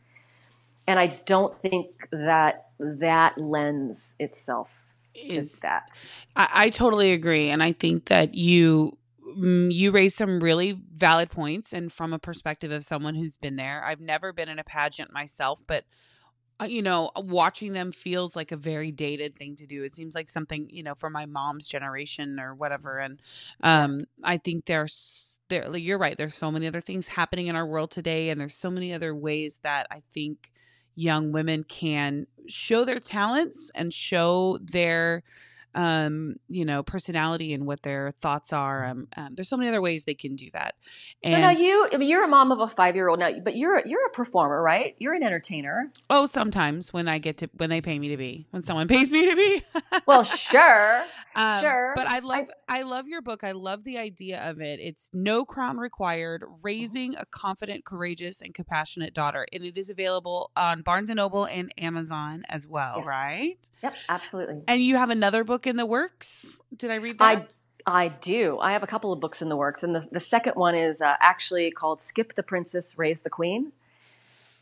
And 0.88 1.00
I 1.00 1.20
don't 1.26 1.60
think 1.62 2.08
that 2.12 2.68
that 2.80 3.38
lends 3.38 4.16
itself 4.20 4.70
is 5.14 5.60
that. 5.60 5.90
I, 6.36 6.50
I 6.54 6.70
totally 6.70 7.12
agree, 7.12 7.50
and 7.50 7.64
I 7.64 7.72
think 7.72 8.06
that 8.06 8.36
you 8.36 8.98
mm, 9.38 9.74
you 9.74 9.92
raise 9.92 10.16
some 10.16 10.40
really 10.40 10.80
valid 10.96 11.32
points, 11.32 11.74
and 11.74 11.92
from 11.92 12.14
a 12.14 12.20
perspective 12.20 12.72
of 12.72 12.86
someone 12.86 13.16
who's 13.16 13.36
been 13.36 13.56
there. 13.56 13.84
I've 13.84 14.00
never 14.00 14.32
been 14.32 14.50
in 14.50 14.60
a 14.60 14.64
pageant 14.64 15.12
myself, 15.12 15.62
but 15.66 15.86
uh, 16.60 16.66
you 16.66 16.82
know, 16.82 17.12
watching 17.16 17.74
them 17.74 17.92
feels 17.92 18.36
like 18.36 18.52
a 18.52 18.58
very 18.58 18.92
dated 18.92 19.36
thing 19.36 19.56
to 19.56 19.68
do. 19.68 19.84
It 19.84 19.96
seems 19.96 20.16
like 20.16 20.30
something, 20.30 20.68
you 20.72 20.84
know, 20.84 20.96
for 20.96 21.10
my 21.10 21.26
mom's 21.26 21.68
generation 21.68 22.40
or 22.40 22.56
whatever. 22.56 22.98
And 22.98 23.22
um, 23.62 24.00
I 24.24 24.38
think 24.38 24.66
there's 24.66 25.37
there 25.50 25.76
you're 25.78 25.98
right 25.98 26.18
there's 26.18 26.36
so 26.36 26.52
many 26.52 26.68
other 26.68 26.82
things 26.82 27.08
happening 27.08 27.48
in 27.48 27.56
our 27.56 27.66
world 27.66 27.92
today 27.92 28.30
and 28.30 28.40
there's 28.40 28.56
so 28.56 28.70
many 28.70 28.94
other 28.94 29.16
ways 29.16 29.60
that 29.64 29.88
i 29.92 30.02
think 30.14 30.52
young 30.96 31.32
women 31.32 31.64
can 31.64 32.26
show 32.48 32.84
their 32.84 33.00
talents 33.00 33.72
and 33.76 33.94
show 33.94 34.58
their 34.62 35.24
um, 35.76 36.38
you 36.48 36.66
know, 36.66 36.84
personality 36.84 37.54
and 37.54 37.66
what 37.66 37.84
their 37.84 38.12
thoughts 38.20 38.52
are. 38.52 38.86
Um, 38.86 39.08
um, 39.16 39.36
there's 39.36 39.50
so 39.50 39.58
many 39.58 39.70
other 39.70 39.82
ways 39.82 40.04
they 40.04 40.14
can 40.14 40.36
do 40.36 40.50
that. 40.54 40.76
And 41.24 41.36
so 41.36 41.40
now 41.40 41.52
you, 41.52 41.90
I 41.92 41.98
mean, 41.98 42.10
you're 42.10 42.24
a 42.24 42.28
mom 42.28 42.52
of 42.52 42.60
a 42.60 42.68
five 42.68 42.96
year 42.96 43.08
old 43.08 43.20
now, 43.20 43.32
but 43.44 43.56
you're 43.56 43.86
you're 43.86 44.06
a 44.06 44.10
performer, 44.10 44.62
right? 44.62 44.96
You're 45.00 45.14
an 45.14 45.24
entertainer. 45.24 45.92
Oh, 46.10 46.26
sometimes 46.26 46.94
when 46.94 47.08
I 47.08 47.18
get 47.20 47.38
to 47.38 47.50
when 47.58 47.70
they 47.70 47.82
pay 47.82 47.98
me 48.00 48.10
to 48.10 48.18
be, 48.18 48.48
when 48.52 48.64
someone 48.64 48.88
pays 48.90 49.12
me 49.12 49.30
to 49.30 49.36
be. 49.36 49.64
well, 50.06 50.24
sure, 50.24 51.04
um, 51.36 51.62
sure. 51.62 51.94
But 51.96 52.08
I 52.08 52.20
love 52.20 52.46
I, 52.68 52.80
I 52.80 52.82
love 52.84 53.08
your 53.08 53.22
book. 53.22 53.44
I 53.44 53.52
love 53.52 53.84
the 53.84 53.98
idea 53.98 54.50
of 54.50 54.62
it. 54.62 54.80
It's 54.80 55.10
no 55.14 55.46
crown 55.46 55.78
required. 55.78 56.44
Raising 56.62 57.16
a 57.16 57.26
confident, 57.26 57.86
courageous, 57.86 58.42
and 58.42 58.54
compassionate 58.54 59.14
daughter, 59.14 59.46
and 59.54 59.64
it 59.64 59.78
is 59.78 59.90
available 59.90 60.52
on 60.56 60.82
Barnes 60.82 61.10
and 61.10 61.18
Noble 61.18 61.46
and 61.46 61.74
Amazon 61.78 62.44
as 62.50 62.68
well, 62.68 62.96
yes. 62.98 63.06
right? 63.06 63.70
Yep, 63.84 63.94
absolutely. 64.10 64.64
And 64.68 64.82
you 64.82 64.96
have 64.98 65.10
another 65.10 65.44
book 65.44 65.57
in 65.66 65.78
the 65.78 65.86
works. 65.86 66.62
Did 66.76 66.92
I 66.92 66.96
read 66.96 67.18
that? 67.20 67.24
I 67.24 67.48
I 67.88 68.10
do. 68.10 68.60
I 68.60 68.74
have 68.74 68.84
a 68.84 68.88
couple 68.88 69.14
of 69.14 69.22
books 69.22 69.42
in 69.42 69.48
the 69.48 69.56
works, 69.56 69.82
and 69.82 69.96
the, 69.96 70.08
the 70.12 70.20
second 70.20 70.54
one 70.56 70.76
is 70.76 71.02
uh, 71.02 71.16
actually 71.22 71.72
called 71.72 72.02
"Skip 72.02 72.36
the 72.36 72.44
Princess, 72.44 72.98
Raise 72.98 73.22
the 73.22 73.30
Queen." 73.30 73.72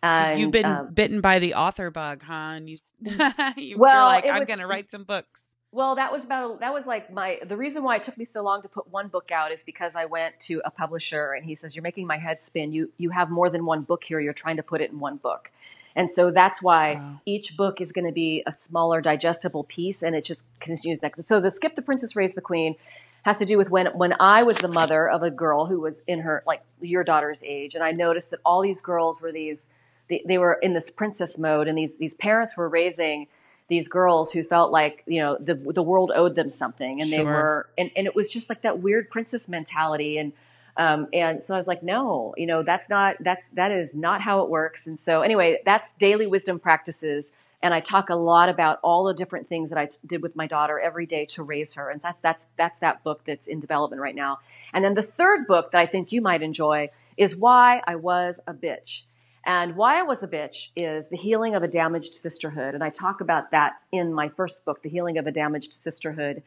And, 0.03 0.35
so 0.35 0.39
you've 0.39 0.51
been 0.51 0.65
uh, 0.65 0.83
bitten 0.83 1.21
by 1.21 1.39
the 1.39 1.55
author 1.55 1.89
bug, 1.89 2.21
huh? 2.21 2.33
And 2.33 2.69
you, 2.69 2.77
you 3.57 3.77
well, 3.77 4.05
like, 4.05 4.27
I'm 4.27 4.45
going 4.45 4.59
to 4.59 4.67
write 4.67 4.91
some 4.91 5.03
books. 5.03 5.55
Well, 5.71 5.95
that 5.95 6.11
was 6.11 6.23
about 6.23 6.59
that 6.61 6.73
was 6.73 6.85
like 6.85 7.11
my 7.11 7.39
the 7.45 7.57
reason 7.57 7.83
why 7.83 7.97
it 7.97 8.03
took 8.03 8.17
me 8.17 8.23
so 8.23 8.41
long 8.43 8.61
to 8.61 8.69
put 8.69 8.87
one 8.89 9.09
book 9.09 9.31
out 9.31 9.51
is 9.51 9.63
because 9.63 9.95
I 9.95 10.05
went 10.05 10.39
to 10.41 10.61
a 10.63 10.71
publisher 10.71 11.33
and 11.33 11.43
he 11.43 11.53
says 11.55 11.75
you're 11.75 11.83
making 11.83 12.07
my 12.07 12.17
head 12.17 12.41
spin. 12.41 12.71
You 12.71 12.91
you 12.97 13.09
have 13.09 13.29
more 13.29 13.49
than 13.49 13.65
one 13.65 13.81
book 13.81 14.03
here. 14.03 14.19
You're 14.19 14.33
trying 14.33 14.55
to 14.57 14.63
put 14.63 14.79
it 14.79 14.91
in 14.91 14.99
one 14.99 15.17
book. 15.17 15.51
And 15.95 16.11
so 16.11 16.29
that's 16.29 16.61
why 16.61 16.95
wow. 16.95 17.21
each 17.25 17.55
book 17.55 17.79
is 17.79 17.91
going 17.91 18.05
to 18.05 18.11
be 18.11 18.43
a 18.45 18.51
smaller, 18.51 18.99
digestible 19.01 19.63
piece, 19.63 20.03
and 20.03 20.15
it 20.15 20.25
just 20.25 20.43
continues 20.59 21.01
next. 21.01 21.25
So 21.25 21.39
the 21.39 21.51
Skip 21.51 21.75
the 21.75 21.81
Princess, 21.81 22.15
Raise 22.15 22.33
the 22.33 22.41
Queen 22.41 22.75
has 23.23 23.37
to 23.39 23.45
do 23.45 23.57
with 23.57 23.69
when 23.69 23.87
when 23.87 24.13
I 24.19 24.43
was 24.43 24.57
the 24.57 24.67
mother 24.67 25.09
of 25.09 25.23
a 25.23 25.31
girl 25.31 25.65
who 25.65 25.79
was 25.79 26.01
in 26.05 26.19
her 26.19 26.43
like 26.45 26.61
your 26.81 27.03
daughter's 27.03 27.41
age, 27.43 27.75
and 27.75 27.83
I 27.83 27.91
noticed 27.91 28.31
that 28.31 28.39
all 28.45 28.61
these 28.61 28.81
girls 28.81 29.21
were 29.21 29.31
these 29.31 29.67
they, 30.07 30.21
they 30.25 30.37
were 30.37 30.53
in 30.53 30.73
this 30.73 30.91
princess 30.91 31.37
mode, 31.37 31.67
and 31.67 31.77
these 31.77 31.97
these 31.97 32.13
parents 32.13 32.57
were 32.57 32.67
raising 32.67 33.27
these 33.67 33.87
girls 33.87 34.31
who 34.31 34.43
felt 34.43 34.71
like 34.71 35.03
you 35.07 35.21
know 35.21 35.37
the 35.39 35.55
the 35.55 35.81
world 35.81 36.11
owed 36.13 36.35
them 36.35 36.49
something, 36.49 36.99
and 37.01 37.09
sure. 37.09 37.17
they 37.17 37.23
were 37.23 37.69
and, 37.77 37.91
and 37.95 38.05
it 38.05 38.15
was 38.15 38.29
just 38.29 38.49
like 38.49 38.61
that 38.61 38.79
weird 38.79 39.09
princess 39.09 39.47
mentality 39.47 40.17
and 40.17 40.33
um, 40.77 41.07
and 41.13 41.41
so 41.41 41.53
I 41.53 41.57
was 41.57 41.67
like, 41.67 41.83
no, 41.83 42.33
you 42.37 42.45
know, 42.45 42.63
that's 42.63 42.89
not, 42.89 43.15
that's, 43.21 43.43
that 43.53 43.71
is 43.71 43.95
not 43.95 44.21
how 44.21 44.43
it 44.43 44.49
works. 44.49 44.87
And 44.87 44.99
so 44.99 45.21
anyway, 45.21 45.59
that's 45.65 45.93
daily 45.99 46.27
wisdom 46.27 46.59
practices. 46.59 47.31
And 47.61 47.73
I 47.73 47.79
talk 47.79 48.09
a 48.09 48.15
lot 48.15 48.49
about 48.49 48.79
all 48.83 49.05
the 49.05 49.13
different 49.13 49.47
things 49.47 49.69
that 49.69 49.77
I 49.77 49.85
t- 49.87 49.97
did 50.05 50.21
with 50.21 50.35
my 50.35 50.47
daughter 50.47 50.79
every 50.79 51.05
day 51.05 51.25
to 51.27 51.43
raise 51.43 51.73
her. 51.73 51.89
And 51.89 52.01
that's, 52.01 52.19
that's, 52.19 52.45
that's 52.57 52.77
that 52.79 53.03
book 53.03 53.21
that's 53.25 53.47
in 53.47 53.59
development 53.59 54.01
right 54.01 54.15
now. 54.15 54.39
And 54.73 54.83
then 54.83 54.93
the 54.93 55.01
third 55.01 55.47
book 55.47 55.71
that 55.71 55.79
I 55.79 55.85
think 55.85 56.11
you 56.11 56.21
might 56.21 56.41
enjoy 56.41 56.89
is 57.15 57.35
Why 57.35 57.81
I 57.87 57.95
Was 57.95 58.39
a 58.45 58.53
Bitch. 58.53 59.03
And 59.45 59.77
Why 59.77 59.99
I 59.99 60.03
Was 60.03 60.23
a 60.23 60.27
Bitch 60.27 60.69
is 60.75 61.07
the 61.07 61.17
healing 61.17 61.55
of 61.55 61.63
a 61.63 61.67
damaged 61.67 62.15
sisterhood. 62.15 62.73
And 62.75 62.83
I 62.83 62.89
talk 62.89 63.21
about 63.21 63.51
that 63.51 63.77
in 63.91 64.13
my 64.13 64.27
first 64.27 64.65
book, 64.65 64.83
The 64.83 64.89
Healing 64.89 65.17
of 65.17 65.25
a 65.25 65.31
Damaged 65.31 65.71
Sisterhood. 65.71 66.43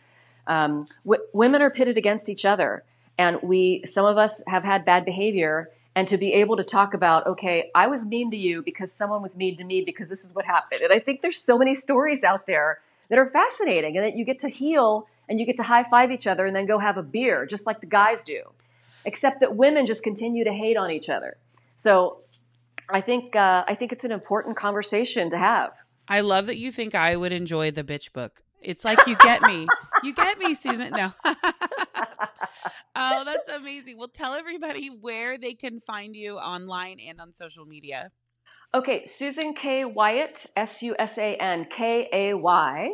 Um, 0.47 0.87
w- 1.05 1.23
women 1.33 1.63
are 1.63 1.71
pitted 1.71 1.97
against 1.97 2.29
each 2.29 2.45
other 2.45 2.85
and 3.19 3.39
we 3.43 3.85
some 3.91 4.07
of 4.07 4.17
us 4.17 4.41
have 4.47 4.65
had 4.65 4.85
bad 4.85 5.05
behavior 5.05 5.71
and 5.95 6.07
to 6.09 6.17
be 6.17 6.33
able 6.33 6.57
to 6.57 6.65
talk 6.65 6.95
about 6.95 7.27
okay 7.27 7.71
i 7.75 7.87
was 7.87 8.05
mean 8.05 8.31
to 8.31 8.37
you 8.37 8.63
because 8.63 8.93
someone 8.93 9.23
was 9.23 9.37
mean 9.37 9.57
to 9.57 9.65
me 9.65 9.83
because 9.85 10.09
this 10.09 10.25
is 10.25 10.35
what 10.35 10.45
happened 10.45 10.81
and 10.81 10.93
i 10.93 10.99
think 10.99 11.21
there's 11.23 11.39
so 11.41 11.59
many 11.59 11.75
stories 11.75 12.23
out 12.23 12.47
there 12.47 12.81
that 13.11 13.19
are 13.19 13.31
fascinating 13.31 13.97
and 13.97 14.05
that 14.05 14.17
you 14.17 14.25
get 14.25 14.39
to 14.39 14.49
heal 14.49 15.07
and 15.29 15.41
you 15.41 15.47
get 15.47 15.57
to 15.57 15.63
high 15.63 15.85
five 15.91 16.11
each 16.11 16.27
other 16.27 16.47
and 16.47 16.55
then 16.55 16.67
go 16.67 16.79
have 16.79 16.97
a 16.97 17.03
beer 17.03 17.45
just 17.47 17.67
like 17.67 17.81
the 17.81 17.87
guys 17.87 18.23
do 18.23 18.43
except 19.05 19.41
that 19.41 19.57
women 19.57 19.87
just 19.87 20.03
continue 20.03 20.45
to 20.45 20.53
hate 20.53 20.77
on 20.77 20.91
each 20.91 21.09
other 21.09 21.37
so 21.77 22.19
i 22.89 23.01
think 23.01 23.35
uh, 23.37 23.65
i 23.67 23.75
think 23.75 23.93
it's 23.93 24.05
an 24.05 24.13
important 24.13 24.57
conversation 24.57 25.31
to 25.31 25.39
have 25.39 25.73
I 26.09 26.21
love 26.21 26.47
that 26.47 26.57
you 26.57 26.73
think 26.73 26.95
I 26.95 27.17
would 27.17 27.33
enjoy 27.33 27.71
the 27.71 27.85
bitch 27.85 28.13
book. 28.13 28.43
It's 28.63 28.85
like 28.85 29.07
you 29.07 29.15
get 29.17 29.43
me. 29.43 29.67
you 30.03 30.15
get 30.15 30.39
me, 30.39 30.55
Susan. 30.55 30.91
No. 30.91 31.13
oh, 32.97 33.25
that's 33.25 33.49
amazing. 33.49 33.99
Well, 33.99 34.09
tell 34.09 34.35
everybody 34.35 34.89
where 34.89 35.39
they 35.39 35.55
can 35.55 35.81
find 35.81 36.15
you 36.17 36.37
online 36.37 36.99
and 37.01 37.21
on 37.21 37.35
social 37.35 37.65
media. 37.65 38.11
Okay, 38.75 39.05
Susan 39.07 39.55
Kay 39.55 39.85
Wyatt, 39.85 40.47
S 40.57 40.83
U 40.83 40.95
S 40.99 41.17
A 41.17 41.37
N 41.37 41.67
K 41.75 42.09
A 42.13 42.35
Y, 42.35 42.91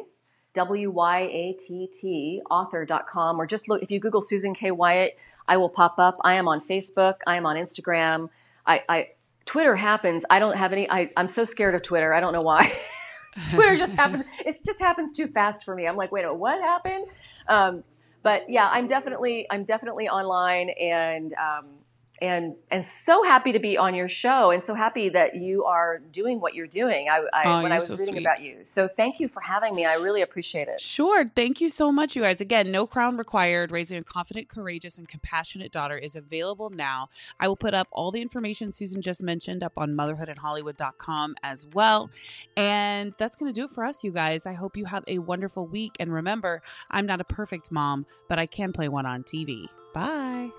W 0.54 0.90
Y 0.90 1.20
A 1.20 1.56
T 1.58 1.88
T, 2.00 2.40
author.com, 2.50 3.40
or 3.40 3.46
just 3.46 3.68
look, 3.68 3.82
if 3.82 3.90
you 3.90 3.98
Google 3.98 4.20
Susan 4.20 4.54
Kay 4.54 4.70
Wyatt, 4.70 5.16
I 5.48 5.56
will 5.56 5.68
pop 5.68 5.98
up. 5.98 6.18
I 6.22 6.34
am 6.34 6.46
on 6.46 6.60
Facebook, 6.60 7.14
I 7.26 7.36
am 7.36 7.44
on 7.44 7.56
Instagram. 7.56 8.30
I, 8.66 8.82
I 8.88 9.08
Twitter 9.46 9.76
happens. 9.76 10.24
I 10.30 10.38
don't 10.38 10.56
have 10.56 10.72
any, 10.72 10.88
I, 10.88 11.10
I'm 11.16 11.28
so 11.28 11.44
scared 11.44 11.74
of 11.74 11.82
Twitter. 11.82 12.14
I 12.14 12.20
don't 12.20 12.32
know 12.32 12.42
why. 12.42 12.72
Twitter 13.50 13.76
just 13.76 13.92
happens. 13.96 14.24
It 14.44 14.56
just 14.64 14.80
happens 14.80 15.12
too 15.12 15.26
fast 15.28 15.64
for 15.64 15.74
me. 15.74 15.86
I'm 15.86 15.96
like, 15.96 16.12
wait 16.12 16.22
a 16.22 16.28
minute, 16.28 16.38
what 16.38 16.60
happened? 16.60 17.06
Um, 17.48 17.84
but 18.24 18.42
yeah, 18.48 18.68
I'm 18.70 18.88
definitely, 18.88 19.46
I'm 19.50 19.64
definitely 19.64 20.08
online 20.08 20.70
and, 20.70 21.34
um, 21.34 21.83
and 22.20 22.54
and 22.70 22.86
so 22.86 23.22
happy 23.24 23.52
to 23.52 23.58
be 23.58 23.76
on 23.76 23.94
your 23.94 24.08
show 24.08 24.50
and 24.50 24.62
so 24.62 24.74
happy 24.74 25.08
that 25.08 25.34
you 25.34 25.64
are 25.64 25.98
doing 26.12 26.40
what 26.40 26.54
you're 26.54 26.66
doing 26.66 27.08
I, 27.10 27.24
I 27.32 27.42
oh, 27.46 27.62
when 27.62 27.72
I 27.72 27.76
was 27.76 27.86
so 27.86 27.96
reading 27.96 28.14
sweet. 28.14 28.22
about 28.22 28.42
you. 28.42 28.58
So 28.64 28.88
thank 28.88 29.18
you 29.18 29.28
for 29.28 29.40
having 29.40 29.74
me. 29.74 29.84
I 29.84 29.94
really 29.94 30.22
appreciate 30.22 30.68
it. 30.68 30.80
Sure. 30.80 31.26
Thank 31.26 31.60
you 31.60 31.68
so 31.68 31.90
much, 31.90 32.14
you 32.14 32.22
guys. 32.22 32.40
Again, 32.40 32.70
no 32.70 32.86
crown 32.86 33.16
required. 33.16 33.72
Raising 33.72 33.98
a 33.98 34.02
confident, 34.02 34.48
courageous, 34.48 34.98
and 34.98 35.08
compassionate 35.08 35.72
daughter 35.72 35.98
is 35.98 36.14
available 36.14 36.70
now. 36.70 37.08
I 37.40 37.48
will 37.48 37.56
put 37.56 37.74
up 37.74 37.88
all 37.90 38.10
the 38.10 38.22
information 38.22 38.72
Susan 38.72 39.02
just 39.02 39.22
mentioned 39.22 39.62
up 39.62 39.72
on 39.76 39.94
motherhoodandhollywood.com 39.94 41.36
as 41.42 41.66
well. 41.74 42.10
And 42.56 43.12
that's 43.18 43.36
going 43.36 43.52
to 43.52 43.60
do 43.60 43.64
it 43.64 43.72
for 43.72 43.84
us, 43.84 44.04
you 44.04 44.12
guys. 44.12 44.46
I 44.46 44.52
hope 44.52 44.76
you 44.76 44.84
have 44.84 45.04
a 45.08 45.18
wonderful 45.18 45.66
week. 45.66 45.92
And 45.98 46.12
remember, 46.12 46.62
I'm 46.90 47.06
not 47.06 47.20
a 47.20 47.24
perfect 47.24 47.72
mom, 47.72 48.06
but 48.28 48.38
I 48.38 48.46
can 48.46 48.72
play 48.72 48.88
one 48.88 49.06
on 49.06 49.24
TV. 49.24 49.66
Bye. 49.92 50.50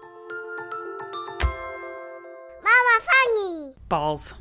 Balls. 3.87 4.35